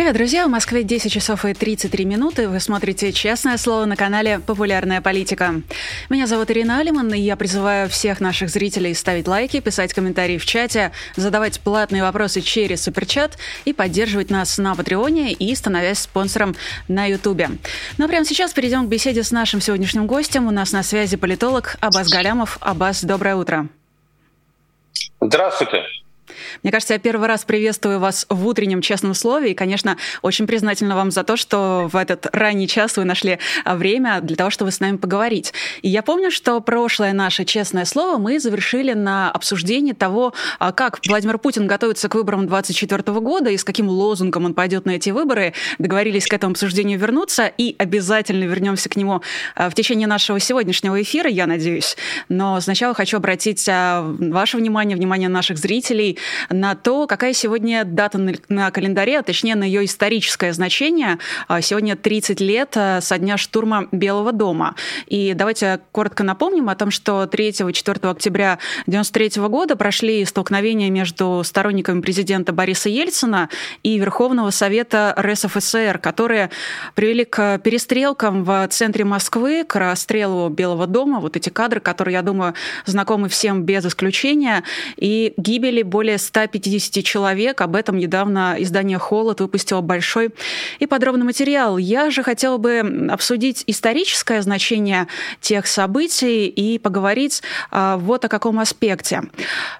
[0.00, 0.46] Привет, друзья!
[0.46, 2.48] В Москве 10 часов и 33 минуты.
[2.48, 5.60] Вы смотрите «Честное слово» на канале «Популярная политика».
[6.08, 10.46] Меня зовут Ирина Алиман, и я призываю всех наших зрителей ставить лайки, писать комментарии в
[10.46, 13.36] чате, задавать платные вопросы через суперчат
[13.66, 16.56] и поддерживать нас на Патреоне и становясь спонсором
[16.88, 17.50] на Ютубе.
[17.98, 20.48] Ну а прямо сейчас перейдем к беседе с нашим сегодняшним гостем.
[20.48, 22.56] У нас на связи политолог Абаз Галямов.
[22.62, 23.68] Абаз, доброе утро.
[25.20, 25.99] Здравствуйте.
[26.62, 30.94] Мне кажется, я первый раз приветствую вас в утреннем честном слове и, конечно, очень признательна
[30.94, 34.70] вам за то, что в этот ранний час вы нашли а, время для того, чтобы
[34.70, 35.52] с нами поговорить.
[35.82, 41.00] И я помню, что прошлое наше честное слово мы завершили на обсуждении того, а, как
[41.06, 45.10] Владимир Путин готовится к выборам 2024 года и с каким лозунгом он пойдет на эти
[45.10, 45.54] выборы.
[45.78, 49.22] Договорились к этому обсуждению вернуться и обязательно вернемся к нему
[49.54, 51.96] а, в течение нашего сегодняшнего эфира, я надеюсь.
[52.28, 56.18] Но сначала хочу обратить ваше внимание, внимание наших зрителей
[56.48, 58.18] на то, какая сегодня дата
[58.48, 61.18] на календаре, а точнее на ее историческое значение.
[61.48, 64.74] А, сегодня 30 лет а, со дня штурма Белого дома.
[65.06, 72.00] И давайте коротко напомним о том, что 3-4 октября 1993 года прошли столкновения между сторонниками
[72.00, 73.48] президента Бориса Ельцина
[73.82, 76.50] и Верховного Совета РСФСР, которые
[76.94, 81.20] привели к перестрелкам в центре Москвы, к расстрелу Белого дома.
[81.20, 82.54] Вот эти кадры, которые, я думаю,
[82.86, 84.64] знакомы всем без исключения.
[84.96, 87.60] И гибели более 150 человек.
[87.60, 90.30] Об этом недавно издание «Холод» выпустило большой
[90.78, 91.78] и подробный материал.
[91.78, 95.06] Я же хотела бы обсудить историческое значение
[95.40, 99.22] тех событий и поговорить а, вот о каком аспекте.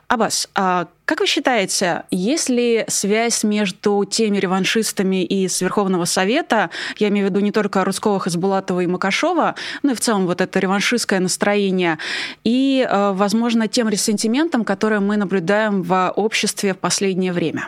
[0.08, 7.08] Аббас, а как вы считаете, есть ли связь между теми реваншистами из Верховного Совета, я
[7.08, 10.60] имею в виду не только Русковых, Избулатова и Макашова, но и в целом вот это
[10.60, 11.98] реваншистское настроение,
[12.44, 17.66] и, э, возможно, тем ресентиментом, который мы наблюдаем в обществе в последнее время?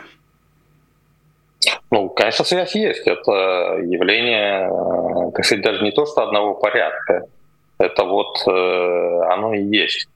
[1.91, 3.05] Ну, конечно, связь есть.
[3.05, 7.25] Это явление, э, так сказать, даже не то, что одного порядка.
[7.77, 10.07] Это вот э, оно и есть.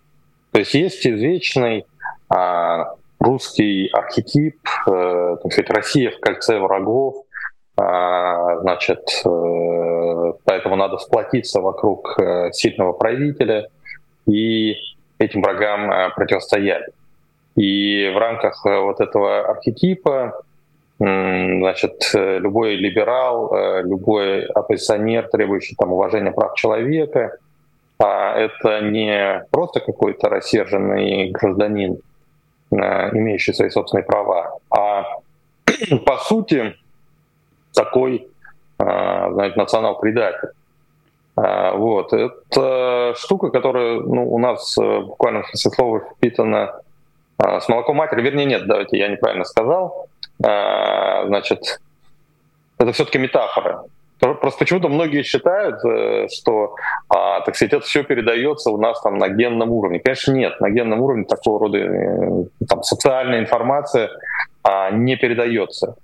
[0.54, 1.86] То есть есть извечный
[2.30, 4.58] а, русский архетип,
[4.88, 7.16] э, так сказать, Россия в кольце врагов,
[7.80, 13.68] а, значит, э, поэтому надо сплотиться вокруг э, сильного правителя
[14.28, 14.76] и
[15.20, 16.86] этим врагам противостоять.
[17.56, 20.42] И в рамках вот этого архетипа
[21.00, 23.52] значит, любой либерал,
[23.84, 27.38] любой оппозиционер, требующий там, уважения прав человека,
[28.00, 32.00] а это не просто какой-то рассерженный гражданин,
[32.70, 35.06] Э, имеющий свои собственные права, а
[36.06, 36.76] по сути
[37.74, 38.28] такой
[38.78, 38.84] э,
[39.32, 40.50] знаете, национал-предатель.
[41.38, 42.12] Э, вот.
[42.12, 46.82] Это штука, которая ну, у нас буквально в смысле слова впитана
[47.40, 48.22] с молоком матери.
[48.22, 50.08] Вернее, нет, давайте я неправильно сказал.
[50.40, 51.80] Значит,
[52.80, 53.84] это все-таки метафора.
[54.20, 56.76] Просто почему-то многие считают, э, что,
[57.08, 60.00] а, так сказать, это все передается у нас там на генном уровне.
[60.00, 60.60] Конечно, нет.
[60.60, 64.10] На генном уровне такого рода э, там, социальная информация
[64.64, 65.96] а, не передается.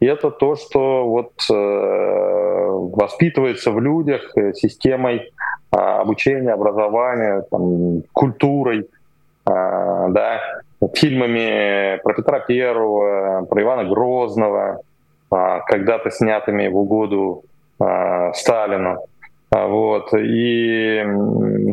[0.00, 5.32] И это то, что вот э, воспитывается в людях системой
[5.70, 8.86] а, обучения, образования, там, культурой,
[9.46, 10.40] а, да,
[10.94, 14.82] фильмами про Петра Первого, про Ивана Грозного,
[15.30, 17.44] когда-то снятыми в угоду
[17.78, 18.98] Сталину.
[19.50, 20.12] А, вот.
[20.14, 21.04] И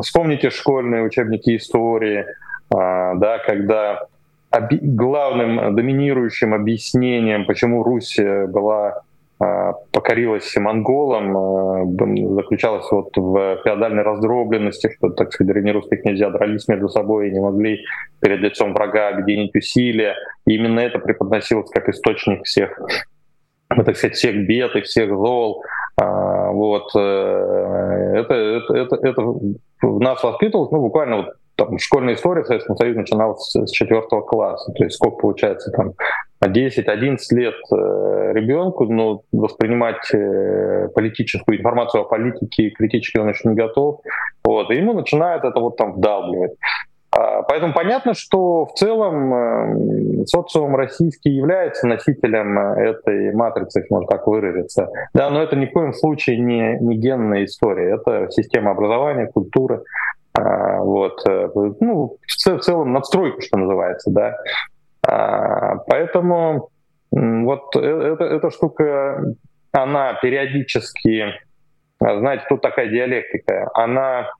[0.00, 2.26] вспомните школьные учебники истории,
[2.74, 4.06] а, да, когда
[4.50, 9.00] главным доминирующим объяснением, почему Русь была
[9.90, 11.96] покорилась монголам,
[12.36, 17.40] заключалось вот в феодальной раздробленности, что, так сказать, древнерусские князья дрались между собой и не
[17.40, 17.80] могли
[18.20, 20.14] перед лицом врага объединить усилия.
[20.46, 22.78] И именно это преподносилось как источник всех,
[23.68, 25.64] так сказать, всех бед и всех зол.
[26.02, 26.90] А, вот.
[26.96, 32.46] Э, это, это, это, это в нас воспитывалось, ну, буквально вот там, школьная история в
[32.46, 34.72] Советском Союзе начиналась с четвертого класса.
[34.72, 35.92] То есть сколько получается там
[36.44, 43.54] 10-11 лет э, ребенку, но воспринимать э, политическую информацию о политике критически он еще не
[43.54, 44.00] готов.
[44.44, 46.52] Вот, и ему начинает это вот там вдалбливать.
[47.14, 53.92] А, поэтому понятно, что в целом э, социум российский является носителем э, этой матрицы, если
[53.92, 54.88] можно так выразиться.
[55.12, 59.82] Да, но это ни в коем случае не, не генная история, это система образования, культуры.
[60.32, 61.50] А, вот, э,
[61.80, 64.36] ну, в целом надстройка, что называется, да.
[65.06, 66.70] А, поэтому
[67.10, 69.34] вот эта, эта штука,
[69.72, 71.34] она периодически
[72.00, 74.32] знаете, тут такая диалектика, она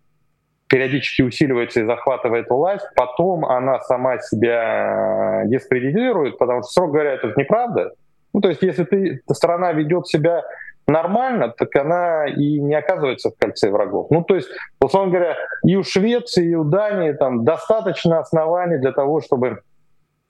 [0.73, 7.35] периодически усиливается и захватывает власть, потом она сама себя дискредитирует, потому что, строго говоря, это
[7.37, 7.93] неправда.
[8.33, 10.43] Ну, то есть, если ты, страна ведет себя
[10.87, 14.07] нормально, так она и не оказывается в кольце врагов.
[14.09, 14.49] Ну, то есть,
[14.81, 19.59] условно говоря, и у Швеции, и у Дании там достаточно оснований для того, чтобы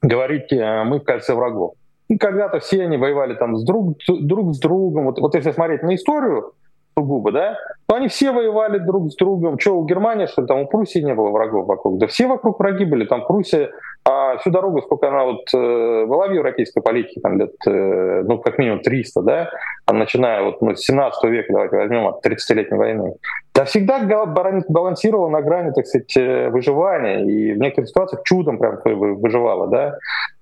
[0.01, 1.75] говорить, э, мы в кольце врагов.
[2.09, 5.05] И когда-то все они воевали там с друг, друг с другом.
[5.05, 6.51] Вот, вот если смотреть на историю,
[6.97, 7.57] сугубо, да,
[7.87, 9.59] то они все воевали друг с другом.
[9.59, 11.97] Что, у Германии, что ли, там у Пруссии не было врагов вокруг?
[11.97, 13.05] Да все вокруг враги были.
[13.05, 13.71] Там Пруссия
[14.05, 18.37] а всю дорогу, сколько она вот э, была в европейской политике, там лет, э, ну,
[18.37, 19.49] как минимум 300, да,
[19.85, 23.15] а начиная вот ну, с 17 века, давайте возьмем от 30-летней войны,
[23.55, 28.79] да всегда балансировала на грани, так сказать, э, выживания, и в некоторых ситуациях чудом прям
[28.83, 29.97] выживала, да,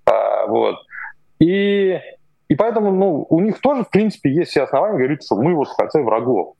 [0.06, 0.77] а, вот.
[1.39, 2.00] И
[2.51, 5.69] и поэтому ну, у них тоже, в принципе, есть все основания говорить, что мы вот
[5.69, 6.56] в конце врагов.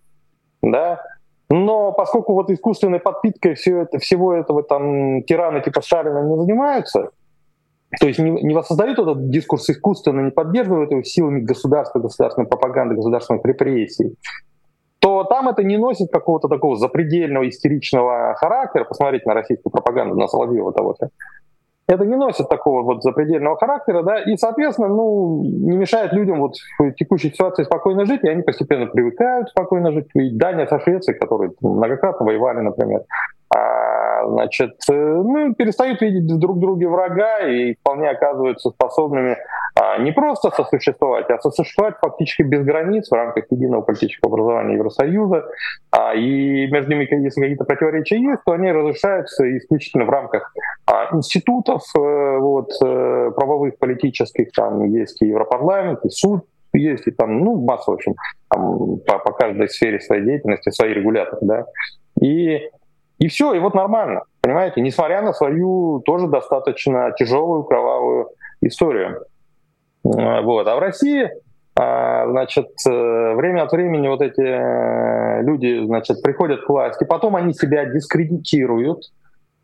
[0.62, 1.02] Да?
[1.50, 7.10] Но поскольку вот искусственной подпиткой все это, всего этого там тираны типа Сталина не занимаются,
[8.00, 12.96] то есть не, не воссоздают этот дискурс искусственно, не поддерживают его силами государства, государственной пропаганды,
[12.96, 14.16] государственных репрессий,
[15.00, 18.86] то там это не носит какого-то такого запредельного истеричного характера.
[18.86, 21.10] Посмотрите на российскую пропаганду, на Соловьева того-то
[21.88, 26.54] это не носит такого вот запредельного характера, да, и, соответственно, ну, не мешает людям вот
[26.80, 30.08] в текущей ситуации спокойно жить, и они постепенно привыкают спокойно жить.
[30.14, 33.02] И Дания со Швецией, которые многократно воевали, например,
[33.54, 39.38] а, значит, э, ну, перестают видеть друг друга врага и вполне оказываются способными
[40.00, 45.46] не просто сосуществовать, а сосуществовать фактически без границ в рамках единого политического образования Евросоюза.
[45.92, 50.54] А, и между ними, если какие-то противоречия есть, то они разрешаются исключительно в рамках
[50.86, 54.52] а, институтов э, вот, э, правовых, политических.
[54.52, 58.16] Там есть и Европарламент, и суд, есть и там, ну, масса, в общем,
[58.50, 61.66] там, по, по каждой сфере своей деятельности свои регуляторы, да.
[62.22, 62.70] И,
[63.20, 68.30] и все, и вот нормально, понимаете, несмотря на свою тоже достаточно тяжелую, кровавую
[68.62, 69.26] историю.
[70.04, 70.68] Э, вот.
[70.68, 71.30] А в России,
[71.76, 77.36] а, значит, э, время от времени вот эти э, люди, значит, приходят к власти, потом
[77.36, 79.04] они себя дискредитируют,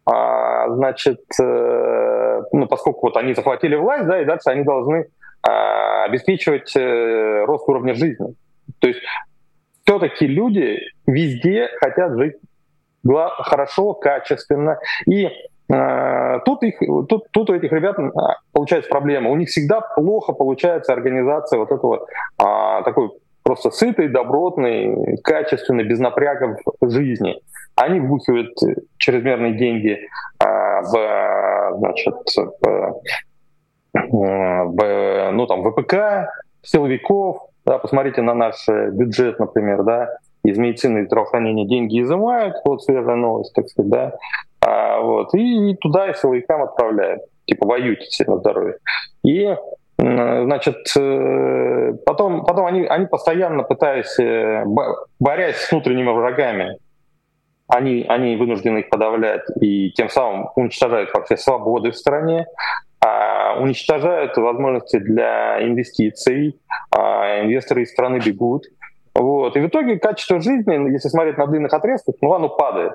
[0.05, 5.07] а, значит, ну, поскольку вот они захватили власть, да, и дальше они должны
[5.41, 6.73] а, обеспечивать
[7.45, 8.33] рост уровня жизни.
[8.79, 9.01] То есть
[9.83, 12.35] все-таки люди везде хотят жить
[13.05, 14.79] хорошо, качественно.
[15.05, 15.29] И
[15.67, 16.79] тут, их,
[17.09, 19.29] тут, тут у этих ребят а, получается проблема.
[19.29, 23.11] У них всегда плохо получается организация вот этого а, такой
[23.43, 27.41] просто сытой, добротной, качественной, без напрягов жизни.
[27.75, 28.53] Они вбухивают
[28.97, 29.99] чрезмерные деньги
[30.39, 32.15] а, в, значит,
[32.61, 33.01] в,
[33.93, 36.29] в, ну, там, ВПК,
[36.61, 37.41] силовиков.
[37.65, 43.15] Да, посмотрите на наш бюджет, например, да, из медицины и здравоохранения деньги изымают, вот свежая
[43.15, 44.13] новость, так сказать, да,
[44.61, 48.77] а, вот, и, и туда и силовикам отправляют, типа воюйте на здоровье.
[49.23, 49.55] И
[49.99, 54.63] Значит, э, потом, потом они, они постоянно пытаясь, э,
[55.19, 56.77] борясь с внутренними врагами,
[57.67, 62.45] они, они вынуждены их подавлять и тем самым уничтожают вообще свободы в стране,
[63.03, 66.59] а уничтожают возможности для инвестиций,
[66.91, 68.65] а инвесторы из страны бегут.
[69.15, 69.57] Вот.
[69.57, 72.93] И в итоге качество жизни, если смотреть на длинных отрезках, ну оно падает.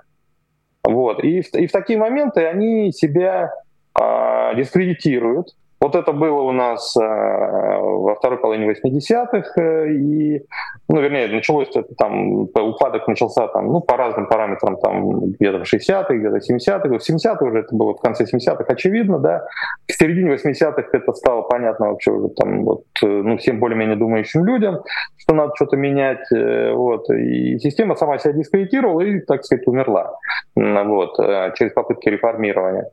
[0.92, 1.22] Вот.
[1.24, 3.52] И, в, и в такие моменты они себя
[3.98, 7.71] э, дискредитируют, вот это было у нас э,
[8.02, 10.42] во второй половине 80-х, э, и,
[10.88, 15.72] ну, вернее, началось это там, упадок начался там, ну, по разным параметрам, там, где-то в
[15.72, 19.46] 60-х, где-то в 70-х, в 70-х уже это было в конце 70-х, очевидно, да,
[19.88, 24.44] к середине 80-х это стало понятно вообще уже там, вот, э, ну, всем более-менее думающим
[24.44, 24.80] людям,
[25.16, 30.16] что надо что-то менять, вот, и система сама себя дискредитировала и, так сказать, умерла,
[30.56, 31.16] вот,
[31.56, 32.86] через попытки реформирования.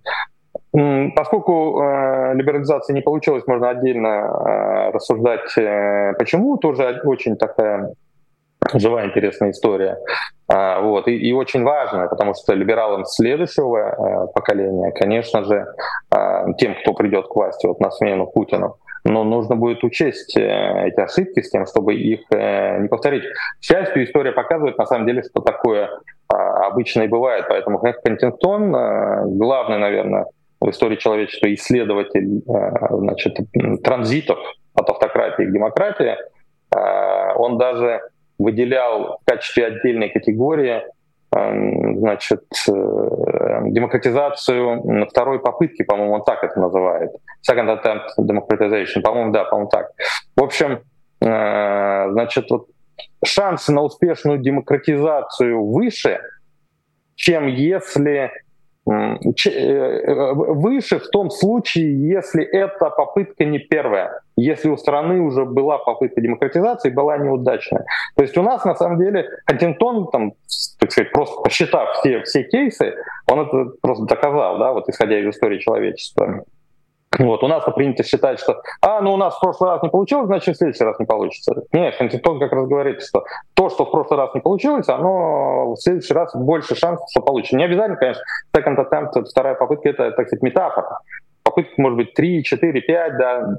[0.72, 7.94] Поскольку э, либерализация не получилась, можно отдельно э, рассуждать, э, почему, тоже очень такая
[8.74, 9.98] живая интересная история.
[10.48, 15.66] А, вот, и, и очень важная, потому что либералам следующего э, поколения, конечно же,
[16.16, 20.88] э, тем, кто придет к власти вот, на смену Путину, но нужно будет учесть э,
[20.88, 23.24] эти ошибки с тем, чтобы их э, не повторить.
[23.24, 27.46] К счастью, история показывает на самом деле, что такое э, обычно и бывает.
[27.48, 30.26] Поэтому как Пентингтон, э, главный, наверное,
[30.60, 33.38] в истории человечества исследователь э, значит,
[33.84, 34.40] транзитов
[34.74, 36.18] от автократии к демократии, э,
[37.36, 38.02] он даже
[38.38, 40.84] выделял в качестве отдельной категории
[41.36, 47.12] э, значит, демократизацию второй попытки, по-моему, он так это называет.
[47.50, 49.92] Second attempt democratization, по-моему, да, по-моему, так.
[50.36, 50.82] В общем,
[51.22, 52.68] значит, вот
[53.24, 56.20] шансы на успешную демократизацию выше,
[57.16, 58.32] чем если
[58.90, 66.22] выше в том случае, если эта попытка не первая, если у страны уже была попытка
[66.22, 67.86] демократизации, была неудачная.
[68.16, 70.34] То есть у нас на самом деле Хантингтон, там,
[70.80, 72.96] так сказать, просто посчитав все, все кейсы,
[73.28, 76.44] он это просто доказал, да, вот исходя из истории человечества.
[77.20, 80.28] Вот, у нас принято считать, что «а, ну у нас в прошлый раз не получилось,
[80.28, 81.64] значит в следующий раз не получится».
[81.74, 85.76] Нет, Хантингтон как раз говорит, что то, что в прошлый раз не получилось, оно в
[85.78, 87.58] следующий раз больше шансов, что получится.
[87.58, 88.24] Не обязательно, конечно,
[88.56, 91.00] second attempt, вторая попытка— это, так сказать, метафора
[91.50, 93.58] попыток может быть 3, 4, 5, да.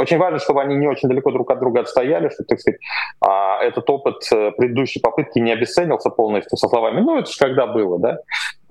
[0.00, 2.80] Очень важно, чтобы они не очень далеко друг от друга отстояли, чтобы, так сказать,
[3.20, 7.66] а, этот опыт э, предыдущей попытки не обесценился полностью со словами «ну, это же когда
[7.66, 8.18] было», да.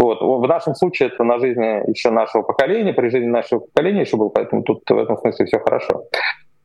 [0.03, 0.19] Вот.
[0.21, 4.29] В нашем случае это на жизни еще нашего поколения, при жизни нашего поколения еще был,
[4.31, 6.03] поэтому тут в этом смысле все хорошо.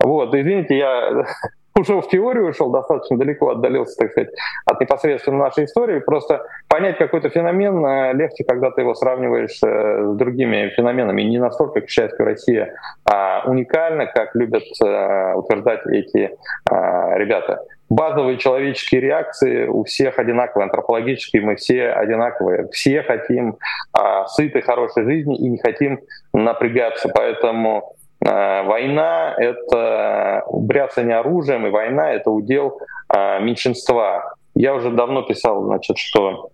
[0.01, 1.25] Вот, извините, я
[1.79, 4.31] ушел в теорию, ушел достаточно далеко, отдалился, так сказать,
[4.65, 6.01] от непосредственно нашей истории.
[6.01, 11.23] Просто понять какой-то феномен э, легче, когда ты его сравниваешь э, с другими феноменами.
[11.23, 16.37] Не настолько, к счастью, Россия а, уникальна, как любят э, утверждать эти
[16.69, 22.69] ребята базовые человеческие реакции у всех одинаковые, антропологические, мы все одинаковые.
[22.71, 23.57] Все хотим
[23.93, 26.01] а, сытой, хорошей жизни и не хотим
[26.33, 27.09] напрягаться.
[27.09, 32.79] Поэтому а, война— это бряцание оружием, и война— это удел
[33.09, 34.35] а, меньшинства.
[34.55, 36.51] Я уже давно писал, значит, что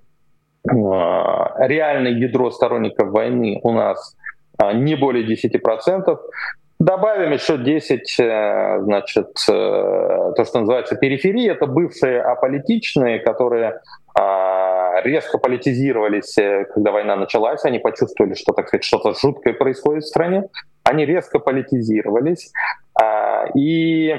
[0.69, 4.17] а, реальное ядро сторонников войны у нас
[4.75, 6.17] не более 10%.
[6.79, 13.81] Добавим еще 10, э, значит, э, то, что называется периферии, это бывшие аполитичные, которые
[15.03, 20.09] резко политизировались, э, когда война началась, они почувствовали, что, так сказать, что-то жуткое происходит в
[20.09, 20.45] стране,
[20.85, 22.53] они резко политизировались,
[23.01, 24.19] а, и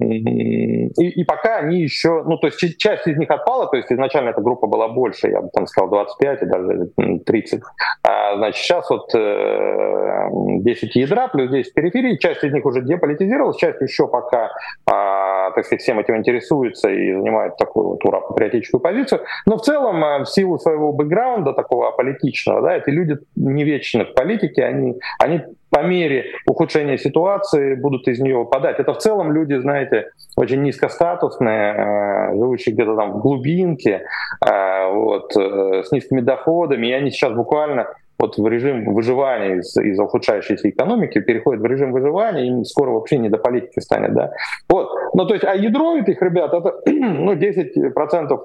[0.00, 4.30] и, и пока они еще, ну то есть часть из них отпала, то есть изначально
[4.30, 6.90] эта группа была больше, я бы там сказал 25 и даже
[7.24, 7.62] 30.
[8.02, 13.56] А, значит, сейчас вот 10 э, ядра плюс 10 периферий, часть из них уже деполитизировалась,
[13.56, 14.50] часть еще пока,
[14.90, 19.20] а, так сказать, всем этим интересуется и занимает такую вот ура-патриотическую позицию.
[19.46, 24.04] Но в целом, э, в силу своего бэкграунда такого аполитичного, да, эти люди не вечны
[24.04, 28.78] в политике, они, они по мере ухудшения ситуации будут из нее выпадать.
[28.78, 34.06] Это в целом люди, знаете, очень низкостатусные, э, живущие где-то там в глубинке,
[34.46, 37.86] э, вот, с низкими доходами, и они сейчас буквально
[38.18, 43.18] вот в режим выживания из- из-за ухудшающейся экономики переходят в режим выживания, им скоро вообще
[43.18, 44.30] не до политики станет, да.
[44.68, 48.40] Вот, ну то есть, а ядро этих ребят, это, ну, 10%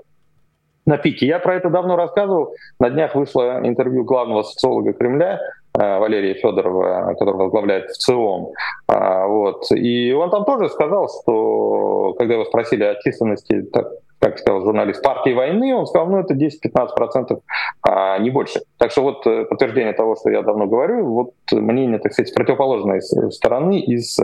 [0.86, 1.28] на пике.
[1.28, 2.54] Я про это давно рассказывал.
[2.80, 5.42] На днях вышло интервью главного социолога Кремля
[5.78, 8.52] Э, Валерия Федорова, который возглавляет ВЦИОМ.
[8.88, 9.66] А, вот.
[9.72, 13.88] И он там тоже сказал, что когда его спросили о численности, так,
[14.20, 17.40] как сказал журналист, партии войны, он сказал, ну это 10-15%,
[17.88, 18.62] а не больше.
[18.80, 22.34] Так что вот э, подтверждение того, что я давно говорю, вот мнение, так сказать, с
[22.34, 24.18] противоположной стороны из,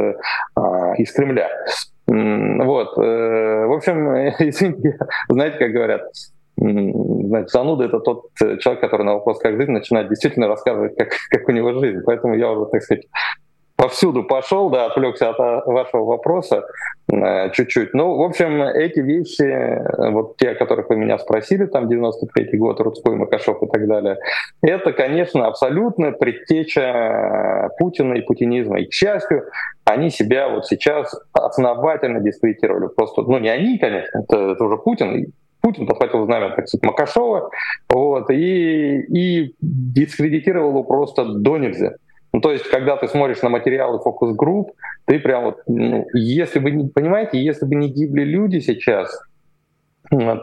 [0.56, 1.50] а, из Кремля.
[2.08, 2.98] Вот.
[2.98, 4.98] Э, в общем, извините,
[5.30, 6.04] знаете, как говорят,
[6.56, 11.10] Значит, зануда— это тот э, человек, который на вопрос «как жизнь» начинает действительно рассказывать, как,
[11.30, 12.02] как у него жизнь.
[12.06, 13.06] Поэтому я уже, так сказать,
[13.84, 16.64] повсюду пошел, да, отвлекся от а, вашего вопроса
[17.12, 17.94] э, чуть-чуть.
[17.94, 22.58] Ну, в общем, эти вещи, э, вот те, о которых вы меня спросили, там 93-й
[22.58, 24.20] год, Рудской, Макашов и так далее,
[24.62, 28.80] это, конечно, абсолютно предтеча Путина и путинизма.
[28.80, 29.50] И, к счастью,
[29.84, 32.88] они себя вот сейчас основательно дискредитировали.
[32.88, 37.50] Просто, ну, не они, конечно, это, это уже Путин, Путин подхватил знамя, так сказать, Макашова,
[37.90, 41.96] вот, и, и дискредитировал его просто до нельзя.
[42.34, 44.72] Ну, то есть, когда ты смотришь на материалы фокус-групп,
[45.06, 49.22] ты прям вот, ну, если бы, не понимаете, если бы не гибли люди сейчас,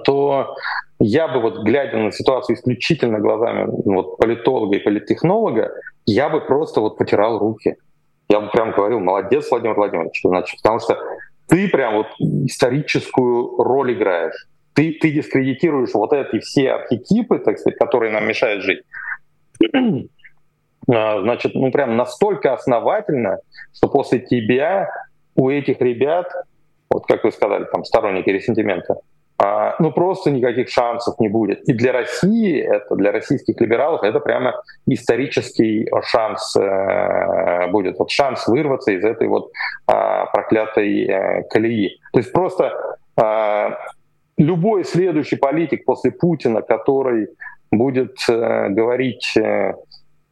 [0.04, 0.54] то
[1.00, 5.73] я бы вот, глядя на ситуацию исключительно глазами вот, политолога и политтехнолога,
[6.06, 7.76] я бы просто вот потирал руки.
[8.28, 10.97] Я бы прям говорил, молодец, Владимир Владимирович, значит, потому что
[11.49, 17.78] ты прям вот историческую роль играешь ты, ты дискредитируешь вот эти все архетипы, так сказать,
[17.78, 18.82] которые нам мешают жить.
[20.92, 23.38] А, значит, ну прям настолько основательно,
[23.75, 24.90] что после тебя
[25.37, 26.26] у этих ребят,
[26.90, 28.97] вот как вы сказали, там сторонники ресентимента,
[29.38, 31.61] а, ну просто никаких шансов не будет.
[31.68, 38.47] И для России, это для российских либералов, это прямо исторический шанс э, будет, вот шанс
[38.49, 39.50] вырваться из этой вот
[39.87, 42.00] а, проклятой э, колеи.
[42.12, 42.73] То есть просто
[44.38, 47.28] любой следующий политик после Путина, который
[47.70, 49.75] будет э, говорить э,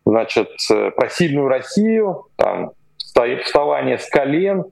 [0.08, 4.64] значит, э, про сильную Россию, там, вставание с колен,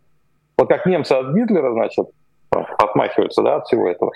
[0.56, 2.06] вот как немцы от Гитлера, значит,
[2.50, 4.12] отмахиваются да, от всего этого.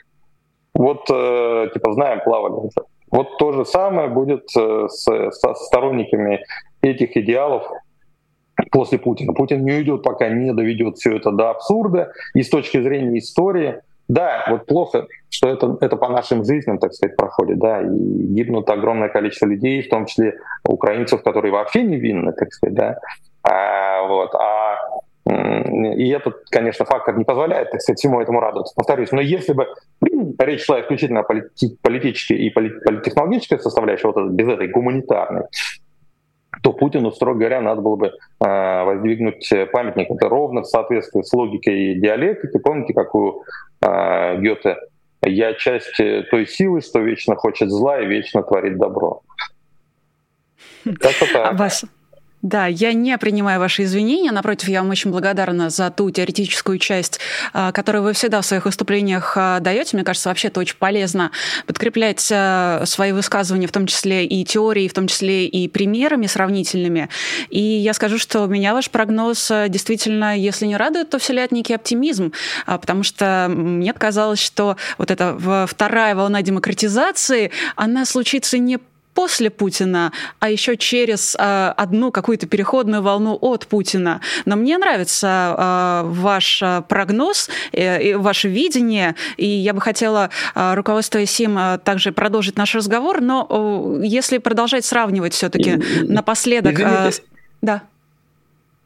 [0.75, 2.71] Вот, э, типа, знаем, плавали.
[3.11, 6.43] Вот то же самое будет э, с, со сторонниками
[6.81, 7.67] этих идеалов
[8.71, 9.35] после Путина.
[9.35, 12.13] Путин не уйдет, пока не доведет все это до абсурда.
[12.35, 16.93] И с точки зрения истории, да, вот плохо, что это, это по нашим жизням, так
[16.93, 22.33] сказать, проходит, да, и гибнут огромное количество людей, в том числе украинцев, которые вообще невинны,
[22.33, 22.99] так сказать, да.
[23.45, 24.77] А, вот, а
[25.27, 28.75] и этот, конечно, фактор не позволяет, так сказать, всему этому радоваться.
[28.75, 29.69] Повторюсь, но если бы
[30.39, 35.45] речь шла исключительно о полити- политической и политтехнологической составляющей, вот без этой гуманитарной,
[36.63, 40.11] то Путину, строго говоря, надо было бы э, воздвигнуть памятник.
[40.11, 42.59] Это ровно в соответствии с логикой диалектики.
[42.59, 43.43] Помните, какую
[43.81, 44.77] э, Гёте
[45.23, 49.23] «Я часть той силы, что вечно хочет зла и вечно творит добро».
[50.85, 51.53] Как-то так.
[51.53, 51.85] Аббас,
[52.43, 54.33] да, я не принимаю ваши извинения.
[54.33, 57.21] Напротив, я вам очень благодарна за ту теоретическую часть,
[57.53, 59.97] а, которую вы всегда в своих выступлениях а, даете.
[59.97, 61.33] Мне кажется, вообще это очень полезно
[61.67, 67.11] подкреплять а, свои высказывания, в том числе и теорией, в том числе и примерами сравнительными.
[67.51, 72.33] И я скажу, что меня ваш прогноз действительно, если не радует, то вселяет некий оптимизм,
[72.67, 78.79] потому что мне казалось, что вот эта вторая волна демократизации, она случится не
[79.15, 84.21] после Путина, а еще через э, одну какую-то переходную волну от Путина.
[84.45, 90.75] Но мне нравится э, ваш э, прогноз, э, ваше видение, и я бы хотела, э,
[90.75, 93.21] руководствуясь им, э, также продолжить наш разговор.
[93.21, 96.79] Но э, если продолжать сравнивать все-таки напоследок...
[96.79, 97.11] Э,
[97.63, 97.83] да.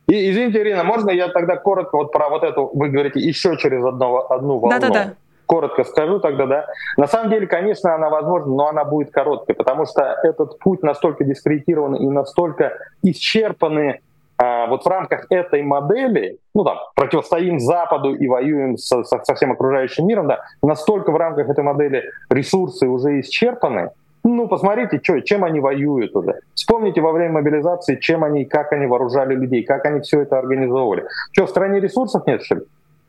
[0.07, 3.85] И, извините, Ирина, можно я тогда коротко вот про вот эту, вы говорите, еще через
[3.85, 4.79] одно, одну волну?
[4.79, 5.15] Да-да-да
[5.47, 6.67] коротко скажу тогда, да.
[6.97, 11.25] На самом деле, конечно, она возможна, но она будет короткой, потому что этот путь настолько
[11.25, 12.73] дискредитирован и настолько
[13.03, 14.01] исчерпаны
[14.37, 19.35] а, вот в рамках этой модели, ну там, противостоим Западу и воюем со, со, со
[19.35, 23.91] всем окружающим миром, да, настолько в рамках этой модели ресурсы уже исчерпаны,
[24.27, 26.41] ну, посмотрите, что, чем они воюют уже.
[26.55, 31.05] Вспомните во время мобилизации, чем они, как они вооружали людей, как они все это организовывали.
[31.33, 32.63] Что, в стране ресурсов нет, что ли?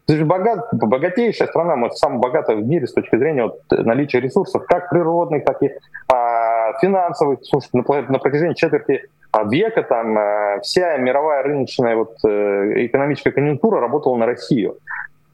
[0.07, 4.19] Это же богат, богатейшая страна, мы самая богатая в мире с точки зрения вот, наличия
[4.19, 5.71] ресурсов, как природных, так и
[6.07, 7.39] а, финансовых.
[7.41, 9.05] Слушайте, на, на протяжении четверти
[9.49, 14.77] века там а, вся мировая рыночная вот, э, экономическая конъюнктура работала на Россию.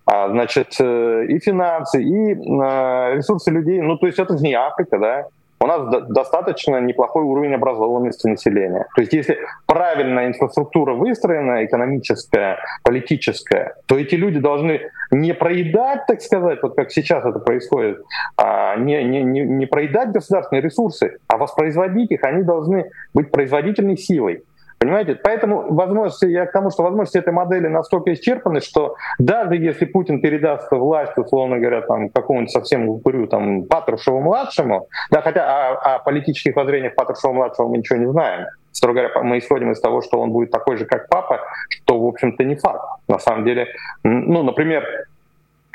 [0.06, 3.82] А, значит, э, и финансы, и а, ресурсы людей.
[3.82, 5.28] Ну, то есть это же не Африка, да
[5.62, 8.88] у нас достаточно неплохой уровень образованности населения.
[8.96, 16.22] То есть если правильная инфраструктура выстроена, экономическая, политическая, то эти люди должны не проедать, так
[16.22, 18.02] сказать, вот как сейчас это происходит,
[18.38, 22.24] а не, не, не, не проедать государственные ресурсы, а воспроизводить их.
[22.24, 24.44] Они должны быть производительной силой.
[24.82, 25.14] Понимаете?
[25.14, 30.22] Поэтому возможности, я к тому, что возможности этой модели настолько исчерпаны, что даже если Путин
[30.22, 36.56] передаст власть, условно говоря, там, какому-нибудь совсем упырю, там, Патрушеву-младшему, да, хотя о, о политических
[36.56, 40.50] воззрениях Патрушева-младшего мы ничего не знаем, строго говоря, мы исходим из того, что он будет
[40.50, 42.84] такой же, как папа, что, в общем-то, не факт.
[43.08, 43.68] На самом деле,
[44.02, 44.84] ну, например,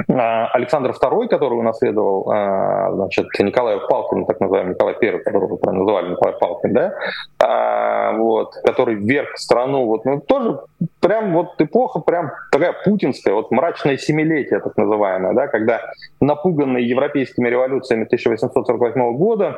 [0.08, 6.34] Александр II, который унаследовал а, значит, Николая Палкин, так называемый Николай I, которого называли Николай
[6.38, 6.94] Палкин, да,
[7.38, 10.60] а, вот, который вверх страну, вот, ну, тоже
[11.00, 15.80] прям вот эпоха прям такая путинская, вот мрачное семилетие, так называемое, да, когда
[16.20, 19.56] напуганный европейскими революциями 1848 года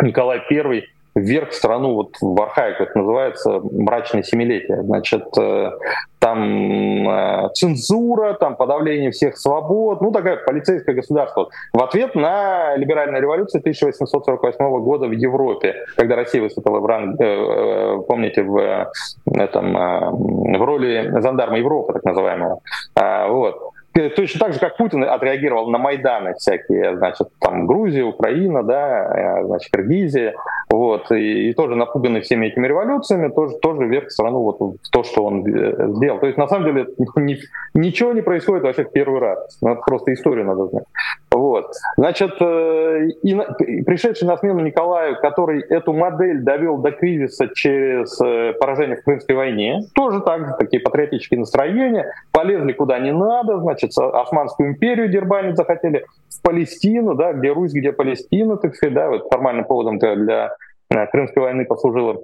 [0.00, 4.82] Николай I вверх страну, вот в архаику это называется мрачное семилетие.
[4.82, 5.70] Значит, э,
[6.18, 11.48] там э, цензура, там подавление всех свобод, ну такая полицейское государство.
[11.72, 17.98] В ответ на либеральную революцию 1848 года в Европе, когда Россия выступила в ранг, э,
[18.06, 18.90] помните, в,
[19.32, 22.60] этом, в роли жандарма Европы, так называемого.
[22.94, 23.72] А, вот
[24.16, 29.44] точно так же, как Путин отреагировал на Майданы всякие, значит, там Грузия, Украина, да, э,
[29.44, 30.34] значит, Киргизия,
[30.70, 35.02] вот, и, и тоже напуганный всеми этими революциями, тоже, тоже вверх страну вот в то,
[35.02, 36.18] что он э, сделал.
[36.18, 37.38] То есть, на самом деле, ни,
[37.74, 39.58] ничего не происходит вообще в первый раз.
[39.62, 40.84] Ну, просто историю надо знать.
[41.30, 41.66] Вот.
[41.96, 48.16] Значит, э, и, и пришедший на смену Николаю, который эту модель довел до кризиса через
[48.58, 53.87] поражение в Крымской войне, тоже так же, такие патриотические настроения, полезли куда не надо, значит,
[53.92, 59.08] значит, Османскую империю дербанить захотели, в Палестину, да, где Русь, где Палестина, так сказать, да,
[59.08, 60.52] вот формальным поводом для
[60.90, 62.18] э, Крымской войны послужила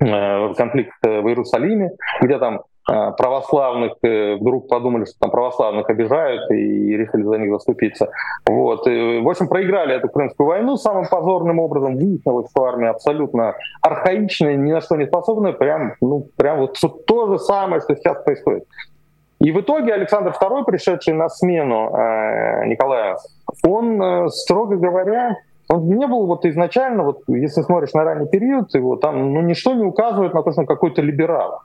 [0.00, 6.96] э, конфликт э, в Иерусалиме, где там православных вдруг подумали, что там православных обижают и
[6.96, 8.12] решили за них заступиться.
[8.48, 8.86] Вот.
[8.86, 11.96] И, в общем, проиграли эту Крымскую войну самым позорным образом.
[11.96, 15.52] Выяснилось, что армия абсолютно архаичная, ни на что не способная.
[15.52, 18.68] Прям, ну, прям вот то же самое, что сейчас происходит.
[19.38, 23.18] И в итоге Александр II, пришедший на смену э, Николая,
[23.62, 25.36] он, э, строго говоря,
[25.68, 29.74] он не был вот изначально, вот если смотришь на ранний период, его там ну, ничто
[29.74, 31.60] не указывает на то, что он какой-то либерал.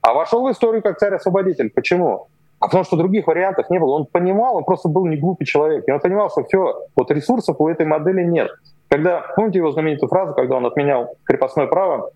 [0.00, 1.70] А вошел в историю как царь-освободитель.
[1.70, 2.26] Почему?
[2.58, 3.94] А потому что других вариантов не было.
[3.94, 5.84] Он понимал, он просто был не глупый человек.
[5.86, 8.50] И он понимал, что все, вот ресурсов у этой модели нет.
[8.88, 12.10] Когда, помните его знаменитую фразу, когда он отменял крепостное право,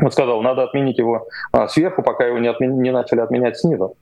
[0.00, 2.80] он сказал, надо отменить его а, сверху, пока его не, отмен...
[2.80, 3.94] не начали отменять снизу.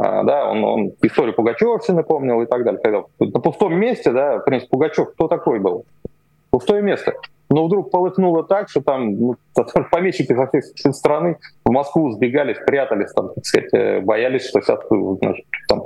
[0.00, 2.80] А, да, он, он историю Пугачевщины помнил и так далее.
[2.82, 5.86] Когда на пустом месте, да, в принципе, Пугачев кто такой был?
[6.50, 7.14] Пустое место.
[7.50, 9.36] Но вдруг полыхнуло так, что там ну,
[9.90, 14.80] помещики со всех страны в Москву сбегали, спрятались, там, так сказать, э, боялись, что сейчас
[15.20, 15.82] значит, там,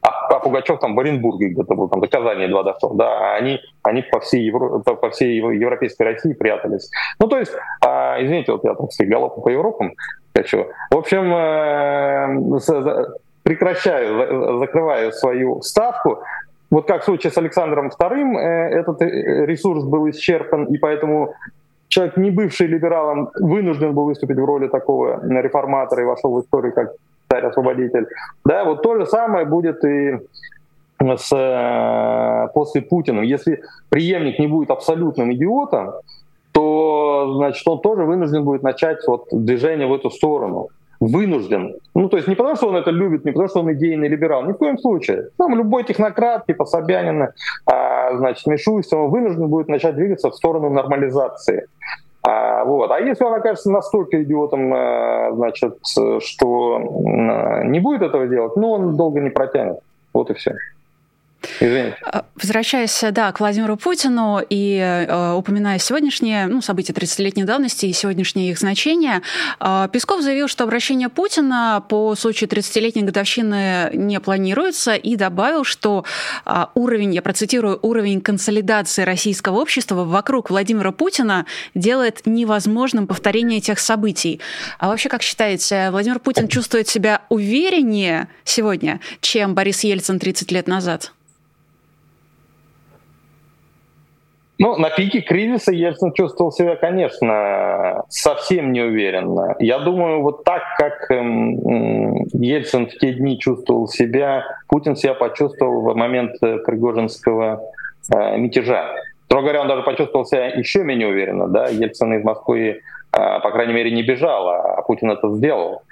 [0.00, 3.36] а, а Пугачев там в Оренбурге где-то был, там до Казани едва дошел, да, а
[3.36, 6.90] они, они по всей, Евро, по всей европейской России прятались.
[7.18, 7.52] Ну, то есть,
[7.84, 9.92] а, извините, вот я, так сказать, галопом по Европам
[10.42, 10.66] хочу.
[10.90, 13.06] В общем, э,
[13.42, 16.18] прекращаю, закрываю свою ставку.
[16.70, 21.34] Вот как в случае с Александром II, э, этот э, ресурс был исчерпан, и поэтому
[21.88, 26.72] человек, не бывший либералом, вынужден был выступить в роли такого реформатора и вошел в историю
[26.72, 26.92] как
[27.30, 28.06] царь-освободитель.
[28.44, 30.18] Да, вот то же самое будет и
[31.16, 33.20] с, после Путина.
[33.20, 35.92] Если преемник не будет абсолютным идиотом,
[36.58, 40.68] то значит, он тоже вынужден будет начать вот движение в эту сторону
[40.98, 41.76] вынужден.
[41.94, 44.42] Ну, то есть не потому, что он это любит, не потому, что он идейный либерал,
[44.42, 45.28] ни в коем случае.
[45.38, 47.32] Там любой технократ, типа Собянина,
[47.64, 51.68] а, значит, Мишустина, вынужден будет начать двигаться в сторону нормализации.
[52.26, 52.90] А, вот.
[52.90, 55.78] а если он окажется настолько идиотом, а, значит,
[56.18, 56.80] что
[57.62, 59.78] не будет этого делать, ну, он долго не протянет.
[60.12, 60.56] Вот и все.
[62.02, 67.92] А, возвращаясь, да, к Владимиру Путину и э, упоминая сегодняшние ну, события 30-летней давности и
[67.92, 69.22] сегодняшнее их значение,
[69.60, 76.04] э, Песков заявил, что обращение Путина по случаю 30-летней годовщины не планируется и добавил, что
[76.44, 83.78] э, уровень, я процитирую, уровень консолидации российского общества вокруг Владимира Путина делает невозможным повторение этих
[83.78, 84.40] событий.
[84.78, 90.66] А вообще, как считаете, Владимир Путин чувствует себя увереннее сегодня, чем Борис Ельцин 30 лет
[90.68, 91.12] назад?
[94.60, 99.54] Ну, на пике кризиса Ельцин чувствовал себя, конечно, совсем неуверенно.
[99.60, 105.82] Я думаю, вот так, как эм, Ельцин в те дни чувствовал себя, Путин себя почувствовал
[105.82, 107.62] в момент э, Пригожинского
[108.12, 108.96] э, мятежа.
[109.26, 111.46] Строго говоря, он даже почувствовал себя еще менее уверенно.
[111.46, 111.68] Да?
[111.68, 112.80] Ельцин из Москвы, э,
[113.12, 115.82] по крайней мере, не бежал, а Путин это сделал.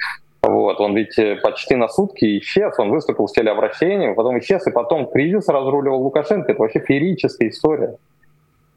[0.43, 5.07] Вот, он ведь почти на сутки исчез, он выступил с телеобращением, потом исчез, и потом
[5.07, 6.51] кризис разруливал Лукашенко.
[6.51, 7.97] Это вообще феерическая история.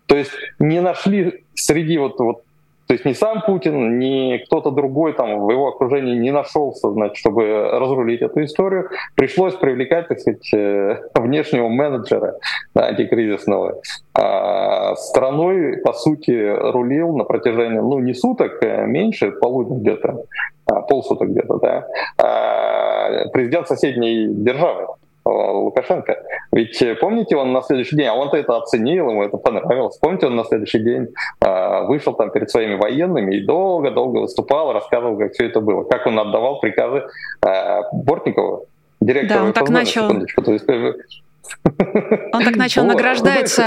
[0.10, 2.42] То есть не нашли среди вот, вот
[2.88, 7.18] то есть ни сам Путин, ни кто-то другой там в его окружении не нашелся, значит,
[7.18, 8.90] чтобы разрулить эту историю.
[9.14, 12.40] Пришлось привлекать, так сказать, э, внешнего менеджера
[12.74, 13.80] да, антикризисного.
[14.16, 20.24] А страной, по сути, рулил на протяжении, ну, не суток, а меньше, полудня где-то,
[20.66, 24.88] а полсуток где-то, да, а президент соседней державы.
[25.30, 26.18] Лукашенко.
[26.52, 29.98] Ведь э, помните, он на следующий день, а он-то это оценил, ему это понравилось.
[29.98, 31.08] Помните, он на следующий день
[31.42, 36.06] а, вышел там перед своими военными и долго-долго выступал, рассказывал, как все это было, как
[36.08, 37.04] он отдавал приказы
[37.42, 38.66] а, Бортникову,
[39.02, 39.40] директору.
[39.40, 40.12] Да, он так начал.
[40.12, 40.94] Э,
[42.34, 43.60] он так начал награждать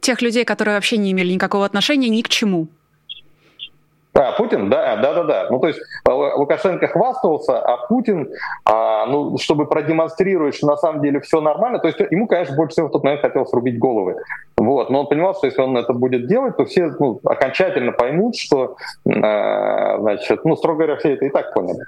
[0.00, 2.68] тех людей, которые вообще не имели никакого отношения ни к чему.
[4.14, 5.46] А, Путин, да, да, да, да.
[5.50, 8.28] Ну, то есть э, Лукашенко хвастался, а Путин,
[8.64, 12.72] а, ну, чтобы продемонстрировать, что на самом деле все нормально, то есть ему, конечно, больше
[12.72, 14.16] всего в тот момент хотелось рубить головы.
[14.58, 14.90] Вот.
[14.90, 18.76] Но он понимал, что если он это будет делать, то все ну, окончательно поймут, что,
[19.06, 21.78] э, значит, ну, строго говоря, все это и так поняли.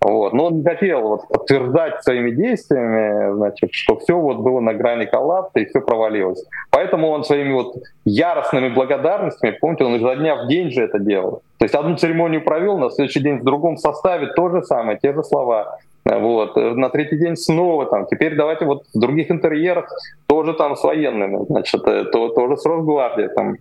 [0.00, 0.32] Вот.
[0.32, 5.06] Но он не хотел вот, подтверждать своими действиями, значит, что все вот было на грани
[5.06, 6.44] коллапса и все провалилось.
[6.70, 11.42] Поэтому он своими вот яростными благодарностями, помните, он изо дня в день же это делал.
[11.58, 15.12] То есть одну церемонию провел, на следующий день в другом составе то же самое, те
[15.12, 15.78] же слова.
[16.04, 16.56] Вот.
[16.56, 18.06] На третий день снова там.
[18.06, 19.88] Теперь давайте вот в других интерьерах
[20.26, 23.56] тоже там с военными, значит, э, то, тоже с Росгвардией там.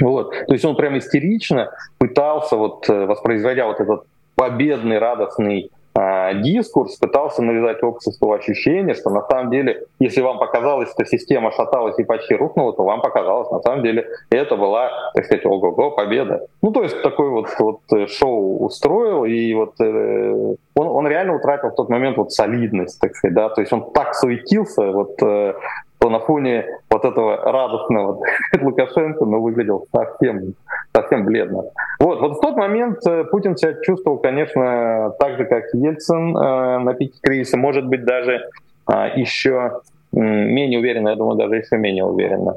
[0.00, 0.30] Вот.
[0.46, 4.04] То есть он прям истерично пытался, вот, э, воспроизводя вот этот
[4.36, 11.04] победный, радостный дискурс пытался навязать обществу ощущение, что на самом деле, если вам показалось, что
[11.04, 15.44] система шаталась и почти рухнула, то вам показалось, на самом деле, это была, так сказать,
[15.44, 16.46] ого-го, победа.
[16.62, 21.36] Ну, то есть такой вот, вот э, шоу устроил, и вот э, он, он реально
[21.36, 25.20] утратил в тот момент вот солидность, так сказать, да, то есть он так суетился, вот
[25.22, 25.54] э,
[26.00, 28.22] то на фоне вот этого радостного
[28.60, 30.54] Лукашенко, ну, выглядел совсем,
[30.94, 31.64] совсем бледно.
[31.98, 36.78] Вот, вот в тот момент э, Путин себя чувствовал, конечно, так же, как Ельцин э,
[36.78, 38.48] на пике кризиса, может быть, даже
[38.90, 39.80] э, еще
[40.12, 42.56] менее уверенно, я думаю, даже еще менее уверенно.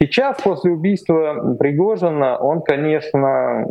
[0.00, 3.64] Сейчас, после убийства Пригожина, он, конечно,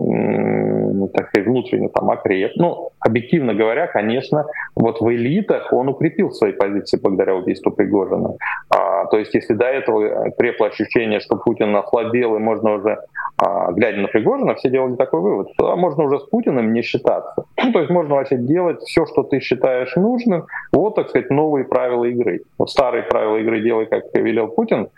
[1.13, 2.51] так сказать, внутренне там окреп.
[2.55, 8.35] Ну, объективно говоря, конечно, вот в элитах он укрепил свои позиции благодаря убийству Пригожина.
[8.69, 12.99] А, то есть, если до этого крепло ощущение, что Путин ослабел, и можно уже,
[13.37, 17.45] а, глядя на Пригожина, все делали такой вывод, что можно уже с Путиным не считаться.
[17.63, 20.45] Ну, то есть можно вообще делать все, что ты считаешь нужным.
[20.71, 22.41] Вот, так сказать, новые правила игры.
[22.57, 24.89] Вот старые правила игры делай, как велел Путин, а,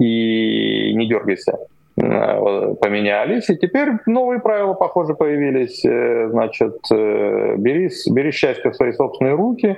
[0.00, 1.58] и не дергайся
[1.96, 5.84] э, поменялись, и теперь новые правила, похоже, появились.
[5.84, 9.76] Э, значит, э, бери, бери счастье в свои собственные руки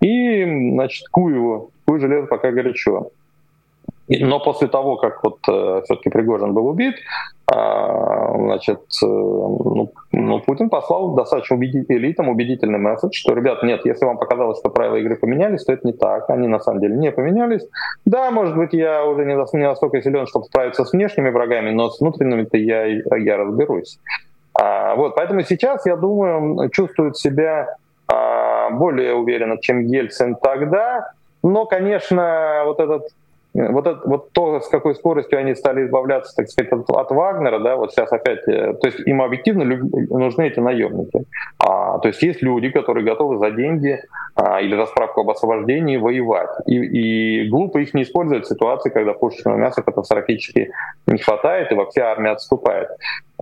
[0.00, 3.10] и, значит, куй его, куй железо, пока горячо.
[4.18, 10.40] Но после того, как вот э, все-таки Пригожин был убит, э, значит, э, ну, ну,
[10.40, 14.96] Путин послал достаточно убедительный, элитам убедительный месседж, что, ребят, нет, если вам показалось, что правила
[14.96, 16.28] игры поменялись, то это не так.
[16.28, 17.64] Они на самом деле не поменялись.
[18.04, 21.88] Да, может быть, я уже не, не настолько силен, чтобы справиться с внешними врагами, но
[21.88, 24.00] с внутренними-то я, я разберусь.
[24.60, 27.76] А, вот, поэтому сейчас, я думаю, чувствует себя
[28.08, 31.12] а, более уверенно, чем Ельцин тогда.
[31.44, 33.04] Но, конечно, вот этот
[33.52, 37.58] вот, это, вот то, с какой скоростью они стали избавляться, так сказать, от, от Вагнера,
[37.58, 41.24] да, вот сейчас опять, э, то есть им объективно нужны эти наемники.
[41.58, 44.00] А, то есть есть люди, которые готовы за деньги
[44.36, 46.50] а, или за справку об освобождении воевать.
[46.66, 50.70] И, и глупо их не использовать в ситуации, когда пушечного мяса катастрофически
[51.06, 52.88] не хватает, и вообще армия отступает.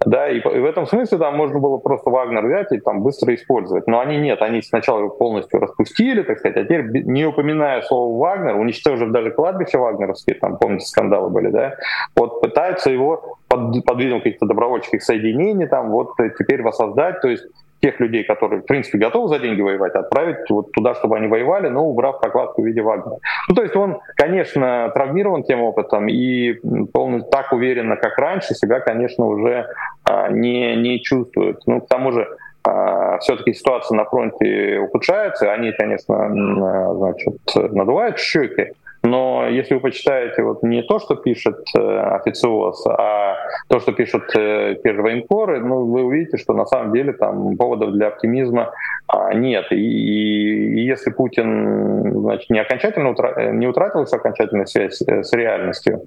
[0.06, 3.86] Да, и, в этом смысле там можно было просто Вагнер взять и там быстро использовать.
[3.86, 8.18] Но они нет, они сначала его полностью распустили, так сказать, а теперь, не упоминая слово
[8.18, 11.74] Вагнер, уничтожив даже кладбище вагнеровские, там, помните, скандалы были, да,
[12.16, 17.44] вот пытаются его под, под видом каких-то добровольческих соединений там вот теперь воссоздать, то есть
[17.80, 21.68] тех людей, которые, в принципе, готовы за деньги воевать, отправить вот туда, чтобы они воевали,
[21.68, 23.18] но убрав прокладку в виде Вагнера.
[23.48, 26.54] Ну, то есть он, конечно, травмирован тем опытом и
[26.92, 29.66] полностью так уверенно, как раньше, себя, конечно, уже
[30.04, 31.60] а, не, не чувствует.
[31.66, 32.28] Ну, к тому же,
[32.64, 38.72] а, все-таки ситуация на фронте ухудшается, они, конечно, а, значит, надувают щеки,
[39.08, 43.36] но если вы почитаете вот не то, что пишет э, официоз, а
[43.68, 47.56] то, что пишут э, те же военкоры, ну, вы увидите, что на самом деле там
[47.56, 48.72] поводов для оптимизма
[49.06, 49.66] а, нет.
[49.70, 53.50] И, и если Путин значит, не окончательно утра...
[53.50, 56.02] не утратил всю окончательную связь э, с реальностью,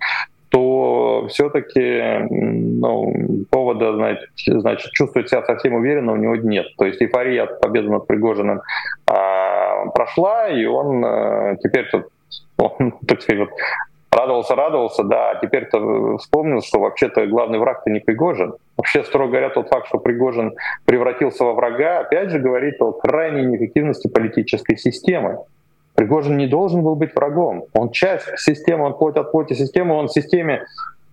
[0.49, 6.67] то все-таки ну, повода значит, значит, чувствовать себя совсем уверенно у него нет.
[6.77, 8.61] То есть эйфория от победы над Пригожиным
[9.07, 12.07] а, прошла, и он а, теперь тут
[13.07, 13.49] так сказать, вот,
[14.11, 18.53] радовался, радовался, да, а теперь-то вспомнил, что вообще-то главный враг-то не Пригожин.
[18.77, 23.45] Вообще, строго говоря, тот факт, что Пригожин превратился во врага, опять же говорит о крайней
[23.45, 25.39] неэффективности политической системы.
[25.95, 27.65] Пригожин не должен был быть врагом.
[27.73, 30.65] Он часть системы, он плоть от плоти системы, он системе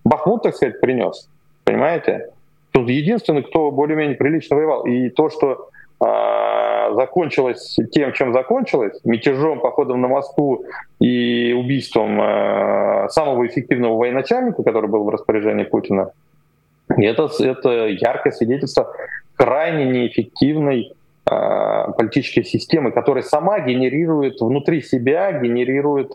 [0.03, 1.29] Бахмут, так сказать, принес.
[1.65, 2.29] Понимаете?
[2.71, 4.85] Тут единственный, кто более-менее прилично воевал.
[4.85, 5.68] И то, что
[5.99, 10.65] а, закончилось тем, чем закончилось, мятежом, походом на Москву
[10.99, 16.11] и убийством а, самого эффективного военачальника, который был в распоряжении Путина,
[16.97, 18.93] это, это яркое свидетельство
[19.35, 20.91] крайне неэффективной
[21.29, 26.11] э, политической системы, которая сама генерирует внутри себя, генерирует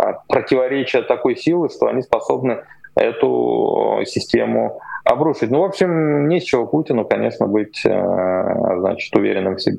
[0.00, 2.58] э, противоречия такой силы, что они способны
[2.94, 5.50] эту систему обрушить.
[5.50, 7.90] Ну, в общем, не с чего Путину, конечно, быть, э,
[8.78, 9.78] значит, уверенным в себе.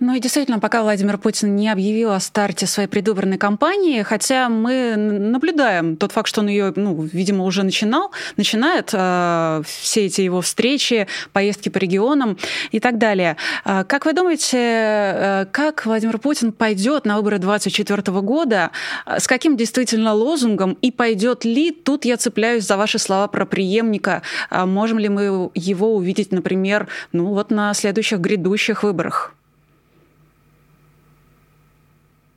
[0.00, 4.96] Ну и действительно, пока Владимир Путин не объявил о старте своей предвыборной кампании, хотя мы
[4.96, 10.40] наблюдаем тот факт, что он ее, ну, видимо, уже начинал, начинает э, все эти его
[10.40, 12.36] встречи, поездки по регионам
[12.72, 13.36] и так далее.
[13.64, 18.70] Э, как вы думаете, э, как Владимир Путин пойдет на выборы 2024 года,
[19.06, 21.70] э, с каким действительно лозунгом и пойдет ли?
[21.70, 24.22] Тут я цепляюсь за ваши слова про преемника.
[24.50, 29.34] Можем ли мы его увидеть, например, ну вот на следующих грядущих выборах?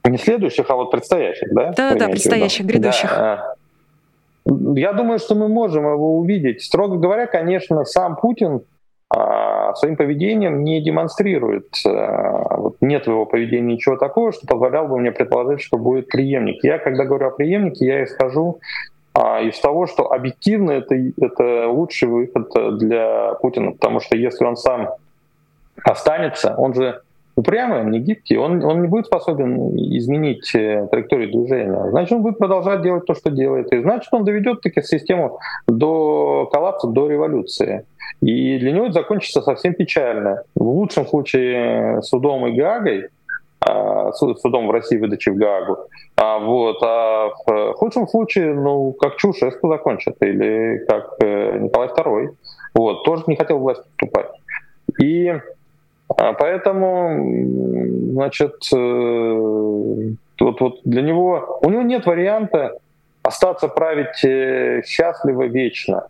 [0.10, 1.74] Не следующих, а вот предстоящих, да?
[1.76, 3.10] Да, да, предстоящих, грядущих.
[3.10, 3.56] Да.
[4.76, 6.64] Я думаю, что мы можем его увидеть.
[6.64, 8.62] Строго говоря, конечно, сам Путин
[9.10, 14.88] а, своим поведением не демонстрирует, а, вот нет в его поведении ничего такого, что позволял
[14.88, 16.64] бы мне предположить, что будет преемник.
[16.64, 18.60] Я, когда говорю о преемнике, я исхожу
[19.14, 24.56] а, из того, что объективно это, это лучший выход для Путина, потому что если он
[24.56, 24.90] сам
[25.84, 27.02] останется, он же
[27.38, 31.90] упрямый, он не гибкий, он, он не будет способен изменить э, траекторию движения.
[31.92, 33.72] Значит, он будет продолжать делать то, что делает.
[33.72, 37.86] И значит, он доведет таки систему до коллапса, до революции.
[38.22, 40.44] И для него это закончится совсем печально.
[40.56, 43.10] В лучшем случае судом и Гаагой,
[43.60, 45.78] а, судом в России выдачи в Гаагу.
[46.16, 52.30] А, вот, а в худшем случае, ну, как Чаушеску закончат, или как э, Николай II.
[52.74, 54.32] Вот, тоже не хотел власть уступать.
[55.00, 55.36] И
[56.08, 62.78] поэтому, значит, э, вот, вот для него, у него нет варианта
[63.24, 66.08] остаться править э, счастливо вечно.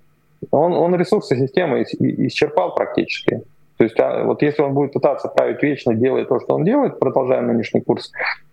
[0.52, 3.42] Он, он ресурсы системы исчерпал практически.
[3.78, 7.00] То есть а, вот если он будет пытаться править вечно, делая то, что он делает,
[7.00, 8.12] продолжая нынешний курс,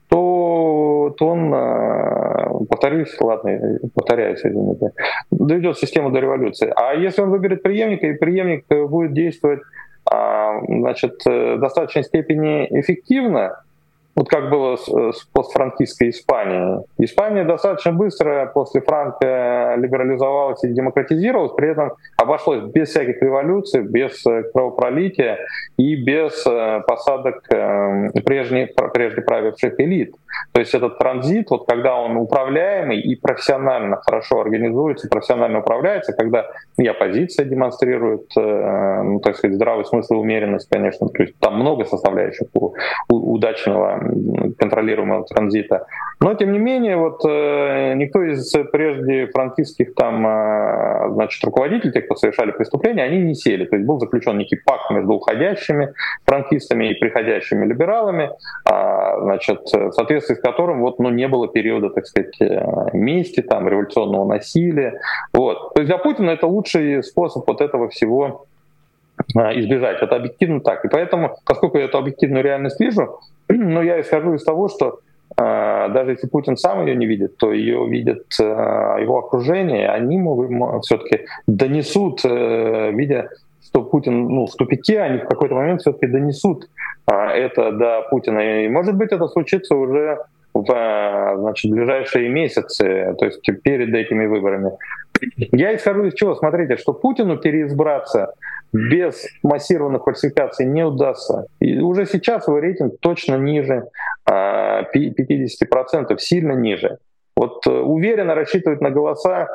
[0.09, 4.93] то, то он, а, повторюсь, ладно, повторяюсь, извините,
[5.31, 6.73] доведет систему до революции.
[6.77, 12.67] А если он выберет преемника, и преемник будет действовать а, значит, э, в достаточной степени
[12.71, 13.61] эффективно,
[14.17, 16.85] вот как было с, с постфранкистской Испанией.
[16.99, 24.25] Испания достаточно быстро после Франка либерализовалась и демократизировалась, при этом обошлось без всяких революций, без
[24.27, 25.39] э, кровопролития
[25.77, 30.15] и без э, посадок э, прежних, прежде правивших элит.
[30.53, 36.47] То есть этот транзит, вот когда он управляемый и профессионально хорошо организуется, профессионально управляется, когда
[36.79, 41.85] и оппозиция демонстрирует, ну, так сказать, здравый смысл и умеренность, конечно, то есть там много
[41.85, 42.75] составляющих у,
[43.09, 44.01] у удачного
[44.59, 45.87] контролируемого транзита.
[46.25, 52.07] Но, тем не менее, вот э, никто из прежде французских там, э, значит, руководителей, тех,
[52.07, 53.67] кто совершали преступления, они не сели.
[53.67, 55.93] То есть был заключен некий пакт между уходящими
[56.25, 58.31] франкистами и приходящими либералами,
[58.65, 63.43] э, значит, в соответствии с которым вот, ну, не было периода, так сказать, э, мести,
[63.43, 65.03] там, революционного насилия.
[65.35, 65.75] Вот.
[65.75, 68.47] То есть для Путина это лучший способ вот этого всего
[69.35, 70.01] избежать.
[70.01, 70.87] Это объективно так.
[70.87, 75.01] И поэтому, поскольку я эту объективную реальность вижу, но я исхожу из того, что
[75.37, 80.23] даже если Путин сам ее не видит, то ее видят э, его окружение, они
[80.83, 83.29] все-таки донесут, э, видя,
[83.63, 86.69] что Путин ну, в тупике, они в какой-то момент все-таки донесут
[87.07, 88.65] это до Путина.
[88.65, 90.19] И может быть это случится уже
[90.55, 94.71] в значит, ближайшие месяцы, то есть перед этими выборами.
[95.53, 96.35] Я исхожу из чего?
[96.35, 98.35] Смотрите, что Путину переизбраться
[98.73, 101.47] без массированных фальсификаций не удастся.
[101.61, 103.85] И уже сейчас его рейтинг точно ниже
[104.29, 106.99] 50%, а, сильно ниже.
[107.37, 109.49] Вот э, уверенно рассчитывать на голоса,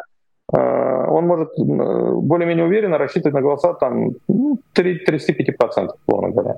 [0.54, 6.58] э, он может более-менее уверенно рассчитывать на голоса там ну, 35%, условно говоря.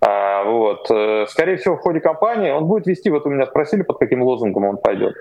[0.00, 0.90] А, вот.
[0.90, 4.22] Э, скорее всего, в ходе кампании он будет вести, вот у меня спросили, под каким
[4.22, 5.14] лозунгом он пойдет.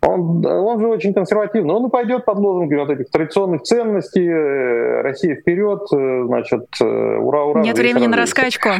[0.00, 1.74] Он, он же очень консервативный.
[1.74, 6.84] Он и пойдет под лозунгами вот этих традиционных ценностей, э, Россия вперед, э, значит, э,
[6.84, 7.62] ура, ура.
[7.62, 8.70] Нет времени на раскачку.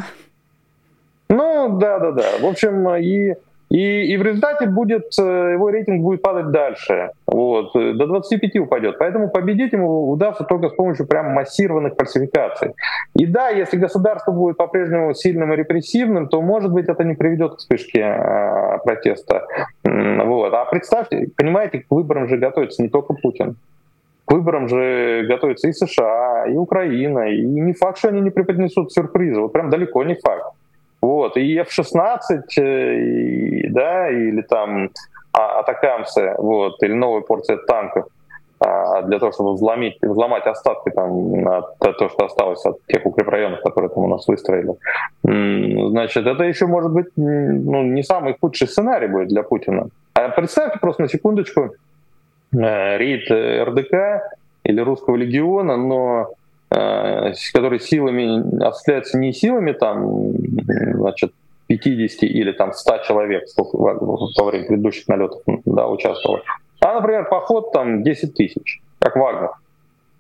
[1.29, 2.25] Ну, да, да, да.
[2.41, 3.35] В общем, и
[3.71, 7.11] и, и в результате будет, э, его рейтинг будет падать дальше.
[7.27, 8.97] Вот, э, до 25 упадет.
[8.99, 12.73] Поэтому победить ему удастся только с помощью прям массированных фальсификаций.
[13.15, 17.57] И да, если государство будет по-прежнему сильным и репрессивным, то, может быть, это не приведет
[17.57, 19.47] к вспышке э, протеста.
[19.85, 20.55] Вот.
[20.55, 23.57] А представьте, понимаете, к выборам же готовится не только Путин.
[24.25, 27.31] К выборам же готовится и США, и Украина.
[27.31, 29.41] И не факт, что они не преподнесут сюрпризы.
[29.41, 30.55] Вот прям далеко не факт.
[31.09, 34.91] Вот, и F-16, э, да, или там
[35.33, 38.09] а, атакамсы, вот, или новая порция танков
[38.61, 43.07] а, для того, чтобы взломить, взломать остатки там, от, от того, что осталось от тех
[43.07, 44.75] укрепрайонов, которые там у нас выстроили.
[45.23, 49.89] Значит, это еще может быть ну, не самый худший сценарий будет для Путина.
[50.13, 51.71] А представьте просто на секундочку
[52.53, 53.95] э, рейд РДК
[54.63, 56.35] или русского легиона, но
[56.71, 60.33] Э, который силами осуществляется не силами там,
[60.95, 61.33] значит,
[61.69, 66.43] 50 или там 100 человек во время предыдущих налетов да, участвовало,
[66.81, 69.51] а, например, поход там 10 тысяч, как Вагнер.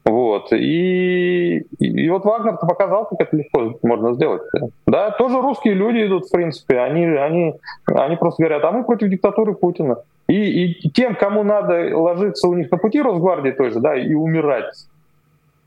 [0.06, 0.52] Вот.
[0.54, 4.42] И, и вот Вагнер показал, как это легко можно сделать.
[4.86, 6.78] Да, тоже русские люди идут, в принципе.
[6.78, 7.54] Они, они,
[7.86, 9.98] они просто говорят, а мы против диктатуры Путина.
[10.28, 14.14] И, и тем, кому надо ложиться у них на пути Росгвардии той же, да, и
[14.14, 14.72] умирать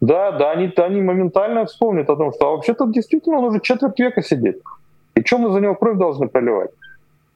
[0.02, 4.00] да, да, они, они моментально вспомнят о том, что а вообще-то действительно он уже четверть
[4.00, 4.60] века сидит.
[5.14, 6.72] И что мы за него кровь должны проливать?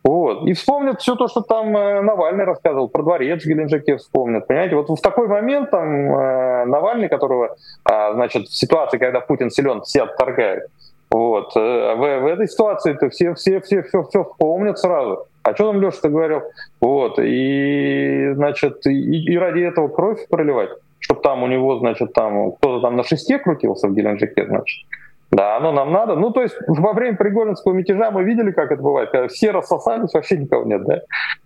[0.04, 0.48] Вот.
[0.48, 4.48] И вспомнят все то, что там э, Навальный рассказывал, про дворец в Геленджике вспомнят.
[4.48, 7.56] Понимаете, вот в такой момент там э, Навальный, которого,
[7.90, 10.66] э, значит, в ситуации, когда Путин силен, все отторгают.
[11.12, 11.56] Вот.
[11.56, 15.26] Э, в, в этой ситуации то все, все, все, все, все вспомнят сразу.
[15.44, 16.42] А что там Леша-то говорил?
[16.82, 17.20] Вот.
[17.20, 22.82] И, значит, и, и ради этого кровь проливать чтобы там у него, значит, там кто-то
[22.82, 24.86] там на шесте крутился в Геленджике, значит.
[25.32, 26.16] Да, оно нам надо.
[26.16, 30.14] Ну, то есть во время Пригожинского мятежа мы видели, как это бывает, когда все рассосались,
[30.14, 31.02] вообще никого нет, да?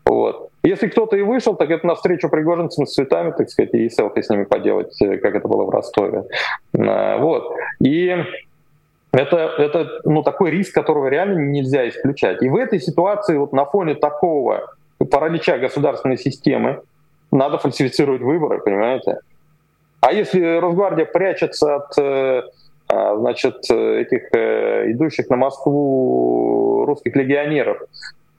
[0.06, 0.50] Вот.
[0.64, 4.30] Если кто-то и вышел, так это навстречу пригожинцам с цветами, так сказать, и селфи с
[4.30, 6.26] ними поделать, э, как это было в Ростове.
[6.78, 7.56] А, вот.
[7.80, 8.16] И
[9.12, 12.44] это, это ну, такой риск, которого реально нельзя исключать.
[12.44, 14.74] И в этой ситуации вот на фоне такого
[15.10, 16.82] паралича государственной системы
[17.32, 19.20] надо фальсифицировать выборы, понимаете?
[20.02, 22.42] А если Росгвардия прячется от э,
[22.88, 27.82] а, значит, этих э, идущих на Москву русских легионеров,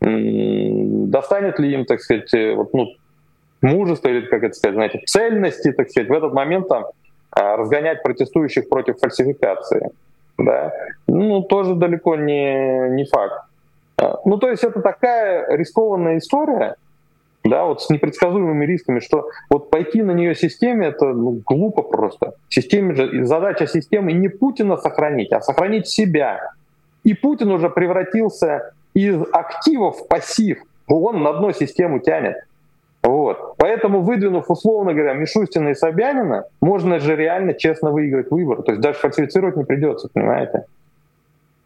[0.01, 2.89] достанет ли им, так сказать, э, вот, ну,
[3.63, 6.87] мужество или, как это сказать, знаете, цельности, так сказать, в этот момент там
[7.31, 9.91] а, разгонять протестующих против фальсификации,
[10.39, 10.73] да,
[11.07, 13.45] ну, тоже далеко не, не факт.
[13.99, 16.77] А, ну, то есть это такая рискованная история,
[17.45, 22.35] да, вот с непредсказуемыми рисками, что вот пойти на нее системе, это ну, глупо просто.
[22.49, 26.53] Системе же, задача системы не Путина сохранить, а сохранить себя.
[27.03, 30.59] И Путин уже превратился из активов в пассив.
[30.87, 32.37] Он на дно систему тянет.
[33.03, 33.55] Вот.
[33.57, 38.63] Поэтому, выдвинув, условно говоря, Мишустина и Собянина, можно же реально честно выиграть выборы.
[38.63, 40.67] То есть даже фальсифицировать не придется, понимаете?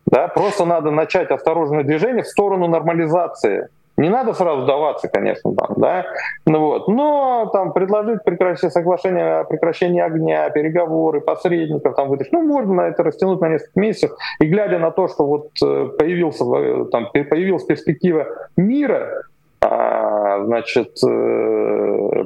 [0.07, 5.75] Да, просто надо начать осторожное движение в сторону нормализации не надо сразу сдаваться, конечно, там,
[5.77, 6.05] да,
[6.47, 12.43] ну вот, но там предложить прекращение соглашение о прекращении огня, переговоры, посредников, там выдать, ну
[12.43, 16.87] можно это растянуть на несколько месяцев, и глядя на то, что вот э, появился, э,
[16.91, 18.27] там, появилась перспектива
[18.57, 19.23] мира,
[19.61, 22.25] а, значит, э,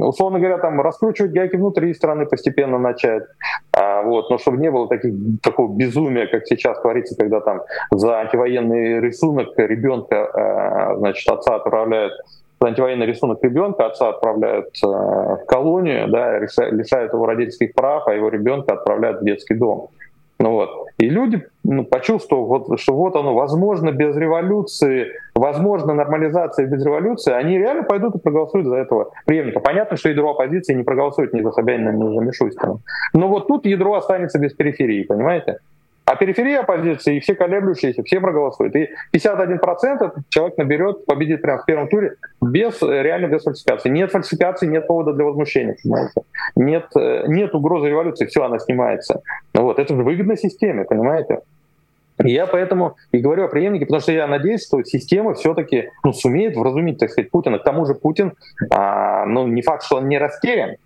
[0.00, 3.24] условно говоря, там раскручивать гайки внутри страны постепенно начать,
[3.72, 8.20] а, вот, но чтобы не было таких, такого безумия, как сейчас творится, когда там за
[8.20, 12.14] антивоенный рисунок ребенка, а, значит, отца отправляют
[12.60, 18.30] за антивоенный рисунок ребенка отца отправляют в колонию, да, лишают его родительских прав, а его
[18.30, 19.90] ребенка отправляют в детский дом.
[20.38, 20.70] Ну вот.
[20.98, 27.32] И люди ну, почувствовав, вот, что вот оно, возможно, без революции, возможно, нормализация без революции,
[27.32, 29.60] они реально пойдут и проголосуют за этого преемника.
[29.60, 32.78] Понятно, что ядро оппозиции не проголосует ни за Собянина, ни за Мишустина.
[33.12, 35.58] Но вот тут ядро останется без периферии, понимаете?
[36.06, 38.76] А периферия оппозиции, и все колеблющиеся, все проголосуют.
[38.76, 43.88] И 51% человек наберет, победит прямо в первом туре без, реально без фальсификации.
[43.88, 46.22] Нет фальсификации, нет повода для возмущения, понимаете?
[46.56, 49.22] Нет, э, нет угрозы революции, все, она снимается.
[49.54, 51.40] Ну вот, это же выгодно системе, понимаете?
[52.22, 56.54] Я поэтому и говорю о преемнике, потому что я надеюсь, что система все-таки ну, сумеет
[56.54, 57.58] вразумить, так сказать, Путина.
[57.58, 58.34] К тому же Путин,
[58.70, 60.76] а, ну, не факт, что он не растерян,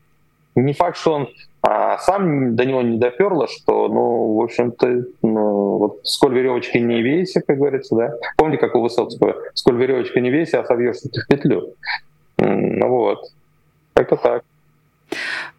[0.55, 1.29] не факт, что он
[1.63, 7.03] а сам до него не доперло, что, ну, в общем-то, ну, вот сколь веревочки не
[7.03, 8.15] вейся, как говорится, да.
[8.37, 11.75] Помните, как у Высоцкого, сколь веревочка не вейся, а собьешься ты в петлю.
[12.39, 13.33] Ну вот,
[13.95, 14.45] как-то так.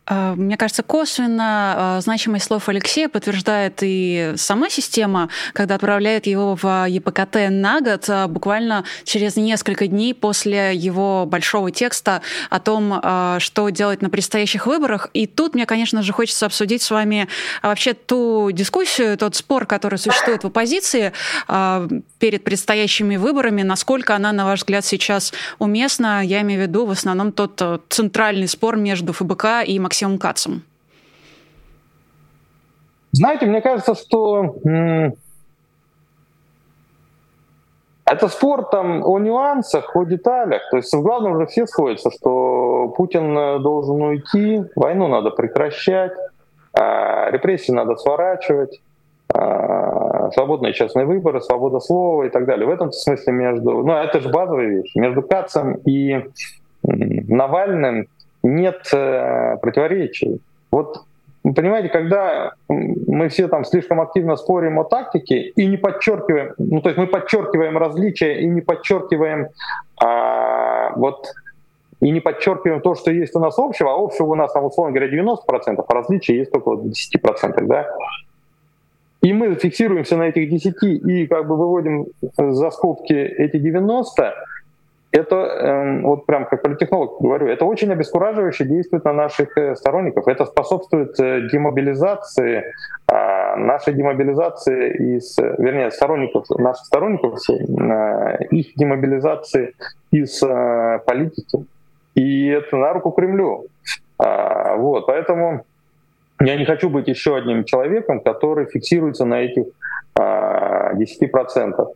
[0.10, 6.58] А, мне кажется, косвенно а, значимость слов Алексея подтверждает и сама система, когда отправляет его
[6.60, 13.02] в ЕПКТ на год, а, буквально через несколько дней после его большого текста о том,
[13.40, 15.10] что делать на предстоящих выборах.
[15.14, 17.28] И тут мне, конечно же, хочется обсудить с вами
[17.62, 21.14] вообще ту дискуссию, тот спор, который существует в оппозиции
[22.20, 26.26] перед предстоящими выборами, насколько она, на ваш взгляд, сейчас уместна.
[26.26, 30.64] Я имею в виду в основном тот центральный спор между ФБК и Максимом Максимом Кацем?
[33.12, 34.56] Знаете, мне кажется, что
[38.06, 40.62] это спор там о нюансах, о деталях.
[40.72, 46.14] То есть в главном уже все сходятся, что Путин э, должен уйти, войну надо прекращать,
[46.74, 48.82] а, репрессии надо сворачивать,
[49.34, 52.66] а, свободные частные выборы, свобода слова и так далее.
[52.66, 53.84] В этом смысле между...
[53.84, 54.98] Ну, это же базовые вещи.
[54.98, 56.26] Между Кацем и
[56.84, 58.08] Навальным
[58.44, 60.42] нет э, противоречий.
[60.72, 61.04] Вот
[61.44, 66.90] понимаете, когда мы все там слишком активно спорим о тактике и не подчеркиваем, ну то
[66.90, 69.48] есть мы подчеркиваем различия и не подчеркиваем
[70.02, 71.28] а, вот
[72.02, 74.94] и не подчеркиваем то, что есть у нас общего, а общего у нас там, условно
[74.94, 77.88] говоря, 90%, а различия есть только 10%, да?
[79.22, 82.06] И мы фиксируемся на этих 10 и как бы выводим
[82.38, 84.34] за скобки эти 90,
[85.12, 90.28] это, эм, вот прям как политехнолог говорю, это очень обескураживающе действует на наших э, сторонников.
[90.28, 92.64] Это способствует э, демобилизации,
[93.08, 99.74] а, нашей демобилизации из, вернее, сторонников, наших сторонников, э, их демобилизации
[100.12, 101.66] из политики.
[102.14, 103.66] И это на руку Кремлю.
[104.20, 105.64] А, вот, поэтому
[106.40, 109.66] я не хочу быть еще одним человеком, который фиксируется на этих
[110.16, 111.88] 10%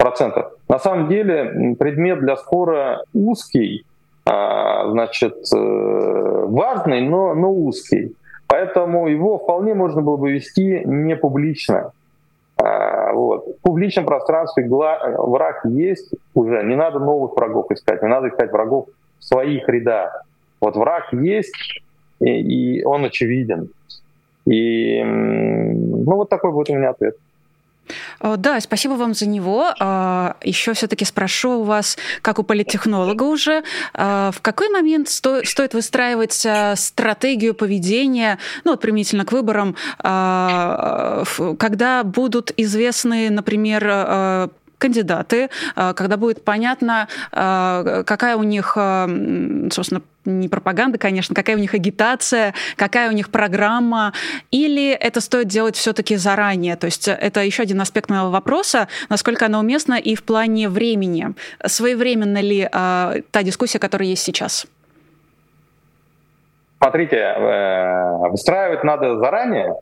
[0.00, 0.52] процентов.
[0.68, 3.84] На самом деле предмет для спора узкий,
[4.24, 8.16] а, значит, э, важный, но, но узкий.
[8.46, 11.92] Поэтому его вполне можно было бы вести не публично.
[12.56, 13.46] А, вот.
[13.46, 18.86] В публичном пространстве враг есть уже, не надо новых врагов искать, не надо искать врагов
[19.18, 20.24] в своих рядах.
[20.60, 21.82] Вот враг есть,
[22.20, 23.70] и, и он очевиден.
[24.46, 27.16] И ну вот такой будет у меня ответ.
[28.20, 29.72] Э, да, спасибо вам за него.
[29.78, 33.62] А, Еще все-таки спрошу у вас, как у политтехнолога уже,
[33.94, 39.76] а, в какой момент сто, стоит выстраивать а, стратегию поведения, ну вот применительно к выборам,
[41.58, 48.76] когда будут известны, например, кандидаты, когда будет понятно, какая у них,
[49.70, 54.12] собственно, не пропаганда, конечно, какая у них агитация, какая у них программа,
[54.50, 56.76] или это стоит делать все-таки заранее?
[56.76, 61.34] То есть это еще один аспект моего вопроса, насколько она уместна и в плане времени.
[61.64, 64.66] Своевременно ли э, та дискуссия, которая есть сейчас?
[66.78, 69.76] Смотрите, э, выстраивать надо заранее,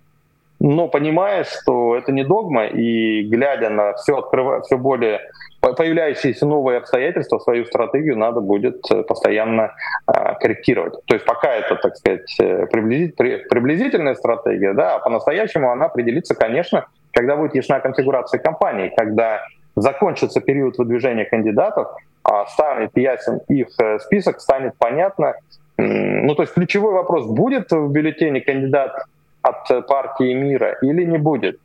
[0.61, 5.21] но понимая, что это не догма, и глядя на все, открыва, все более
[5.61, 9.75] появляющиеся новые обстоятельства, свою стратегию надо будет э, постоянно
[10.07, 10.95] а, корректировать.
[11.07, 16.87] То есть пока это, так сказать, э, приблизительная стратегия, да, а по-настоящему она определится, конечно,
[17.13, 19.43] когда будет ясна конфигурация компании, когда
[19.75, 21.89] закончится период выдвижения кандидатов,
[22.23, 25.35] а станет ясен их э, список, станет понятно.
[25.81, 29.05] Ну, то есть ключевой вопрос, будет в бюллетене кандидат
[29.43, 31.61] от партии мира или не будет.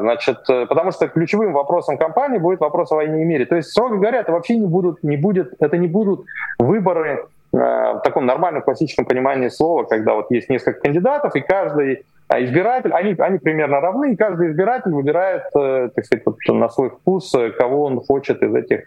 [0.00, 3.46] Значит, э, потому что ключевым вопросом кампании будет вопрос о войне и мире.
[3.46, 6.24] То есть, строго говоря, это вообще не будут, не будет, это не будут
[6.58, 12.04] выборы э, в таком нормальном классическом понимании слова, когда вот есть несколько кандидатов, и каждый
[12.28, 16.90] а, избиратель, они, они примерно равны, и каждый избиратель выбирает, э, так сказать, на свой
[16.90, 18.86] вкус, кого он хочет из этих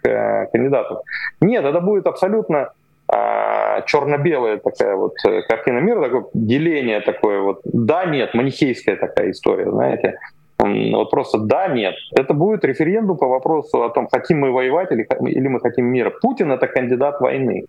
[0.52, 1.00] кандидатов.
[1.40, 2.72] Нет, это будет абсолютно
[3.12, 5.14] а, черно-белая такая вот
[5.48, 10.18] картина мира, такое деление такое вот, да, нет, манихейская такая история, знаете.
[10.62, 11.94] Вот просто да, нет.
[12.16, 16.10] Это будет референдум по вопросу о том, хотим мы воевать или, или мы хотим мира.
[16.10, 17.64] Путин— это кандидат войны.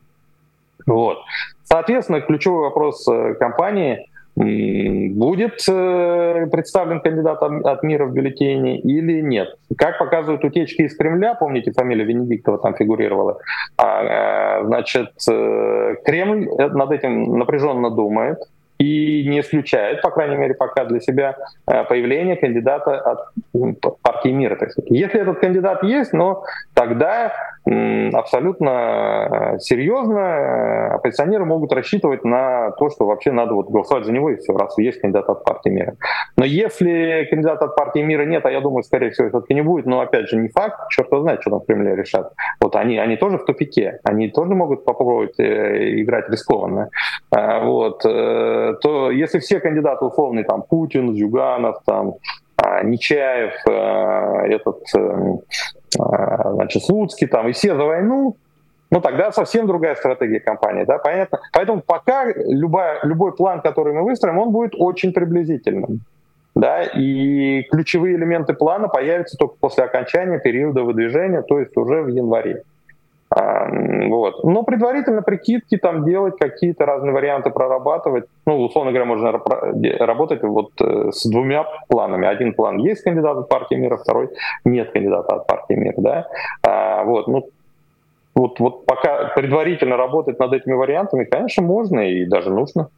[0.85, 1.19] Вот.
[1.63, 9.55] Соответственно, ключевой вопрос э, кампании будет э, представлен кандидат от мира в бюллетене или нет.
[9.77, 13.39] Как показывают утечки из Кремля, помните, фамилия Венедиктова там фигурировала,
[13.77, 18.39] а, э, значит, Кремль над этим напряженно думает,
[18.81, 21.35] и не исключает, по крайней мере, пока для себя
[21.67, 24.55] э, появление кандидата от партии мира.
[24.55, 24.89] Так сказать.
[24.89, 27.31] Если этот кандидат есть, но тогда
[27.65, 34.11] абсолютно э, серьезно э, оппозиционеры могут рассчитывать на то, что вообще надо вот голосовать за
[34.11, 35.93] него, и все, раз есть кандидат от партии мира.
[36.37, 39.85] Но если кандидата от партии мира нет, а я думаю, скорее всего, все-таки не будет,
[39.85, 42.33] но опять же не факт, черт его знает, что там в Кремле решат.
[42.61, 46.89] Вот они, они тоже в тупике, они тоже могут попробовать играть рискованно.
[47.31, 52.13] Вот то если все кандидаты условные, там, Путин, Зюганов, там,
[52.63, 55.37] а, Нечаев, э, этот, э,
[56.53, 58.35] значит, Слуцкий, там, и все за войну,
[58.91, 61.39] ну тогда совсем другая стратегия компании, да, понятно.
[61.53, 66.01] Поэтому пока любая, любой план, который мы выстроим, он будет очень приблизительным.
[66.53, 72.07] Да, и ключевые элементы плана появятся только после окончания периода выдвижения, то есть уже в
[72.09, 72.63] январе.
[73.33, 74.43] Вот.
[74.43, 78.25] Но предварительно прикидки там делать, какие-то разные варианты прорабатывать.
[78.45, 79.31] Ну, условно говоря, можно
[79.99, 82.27] работать вот э, с двумя планами.
[82.27, 84.29] Один план есть кандидат от партии мира, второй
[84.65, 85.95] нет кандидата от партии мира.
[85.97, 86.27] Да?
[86.67, 87.27] А, вот.
[87.27, 87.47] Ну,
[88.35, 92.89] вот, вот пока предварительно работать над этими вариантами, конечно, можно и даже нужно.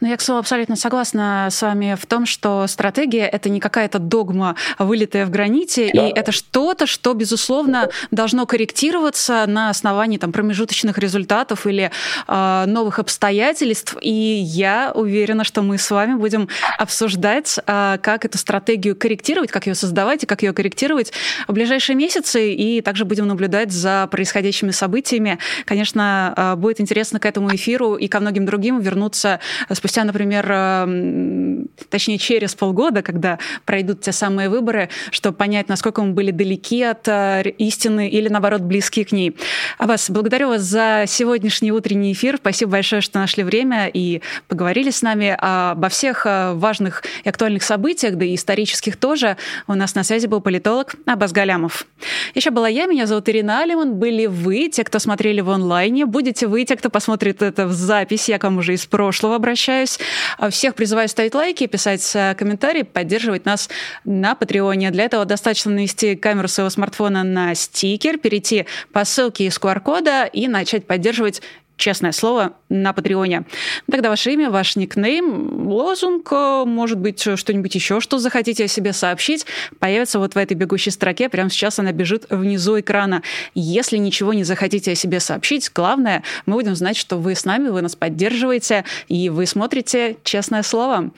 [0.00, 3.98] Ну, я, к слову, абсолютно согласна с вами в том, что стратегия— это не какая-то
[3.98, 6.08] догма, вылитая в граните, да.
[6.08, 11.90] и это что-то, что, безусловно, должно корректироваться на основании там, промежуточных результатов или
[12.28, 13.96] э, новых обстоятельств.
[14.00, 16.48] И я уверена, что мы с вами будем
[16.78, 21.12] обсуждать, э, как эту стратегию корректировать, как ее создавать и как ее корректировать
[21.48, 25.38] в ближайшие месяцы, и также будем наблюдать за происходящими событиями.
[25.64, 29.40] Конечно, э, будет интересно к этому эфиру и ко многим другим вернуться
[29.72, 36.12] спустя, например, эм, точнее, через полгода, когда пройдут те самые выборы, чтобы понять, насколько мы
[36.12, 39.36] были далеки от э, истины или, наоборот, близки к ней.
[39.78, 42.36] А вас благодарю вас за сегодняшний утренний эфир.
[42.36, 47.62] Спасибо большое, что нашли время и поговорили с нами обо всех э, важных и актуальных
[47.62, 49.36] событиях, да и исторических тоже.
[49.66, 51.86] У нас на связи был политолог Абаз Галямов.
[52.34, 53.94] Еще была я, меня зовут Ирина Алиман.
[53.94, 56.06] Были вы, те, кто смотрели в онлайне.
[56.06, 58.30] Будете вы, те, кто посмотрит это в записи.
[58.30, 59.98] Я к вам уже из прошлого обращаюсь обращаюсь.
[60.38, 63.68] А всех призываю ставить лайки, писать э, комментарии, поддерживать нас
[64.04, 64.90] на Патреоне.
[64.90, 70.48] Для этого достаточно навести камеру своего смартфона на стикер, перейти по ссылке из QR-кода и
[70.48, 71.42] начать поддерживать
[71.76, 73.44] честное слово, на Патреоне.
[73.90, 78.92] Тогда ваше имя, ваш никнейм, лозунг, э, может быть, что-нибудь еще, что захотите о себе
[78.92, 79.46] сообщить,
[79.78, 81.28] появится вот в этой бегущей строке.
[81.28, 83.22] Прямо сейчас она бежит внизу экрана.
[83.54, 87.68] Если ничего не захотите о себе сообщить, главное, мы будем знать, что вы с нами,
[87.68, 91.10] вы нас поддерживаете, и вы смотрите «Честное слово».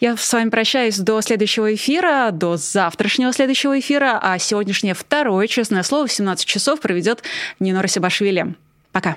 [0.00, 5.82] Я с вами прощаюсь до следующего эфира, до завтрашнего следующего эфира, а сегодняшнее второе «Честное
[5.82, 7.22] слово» в 17 часов проведет
[7.58, 8.54] Нинора Сибашвили.
[8.92, 9.16] Пока.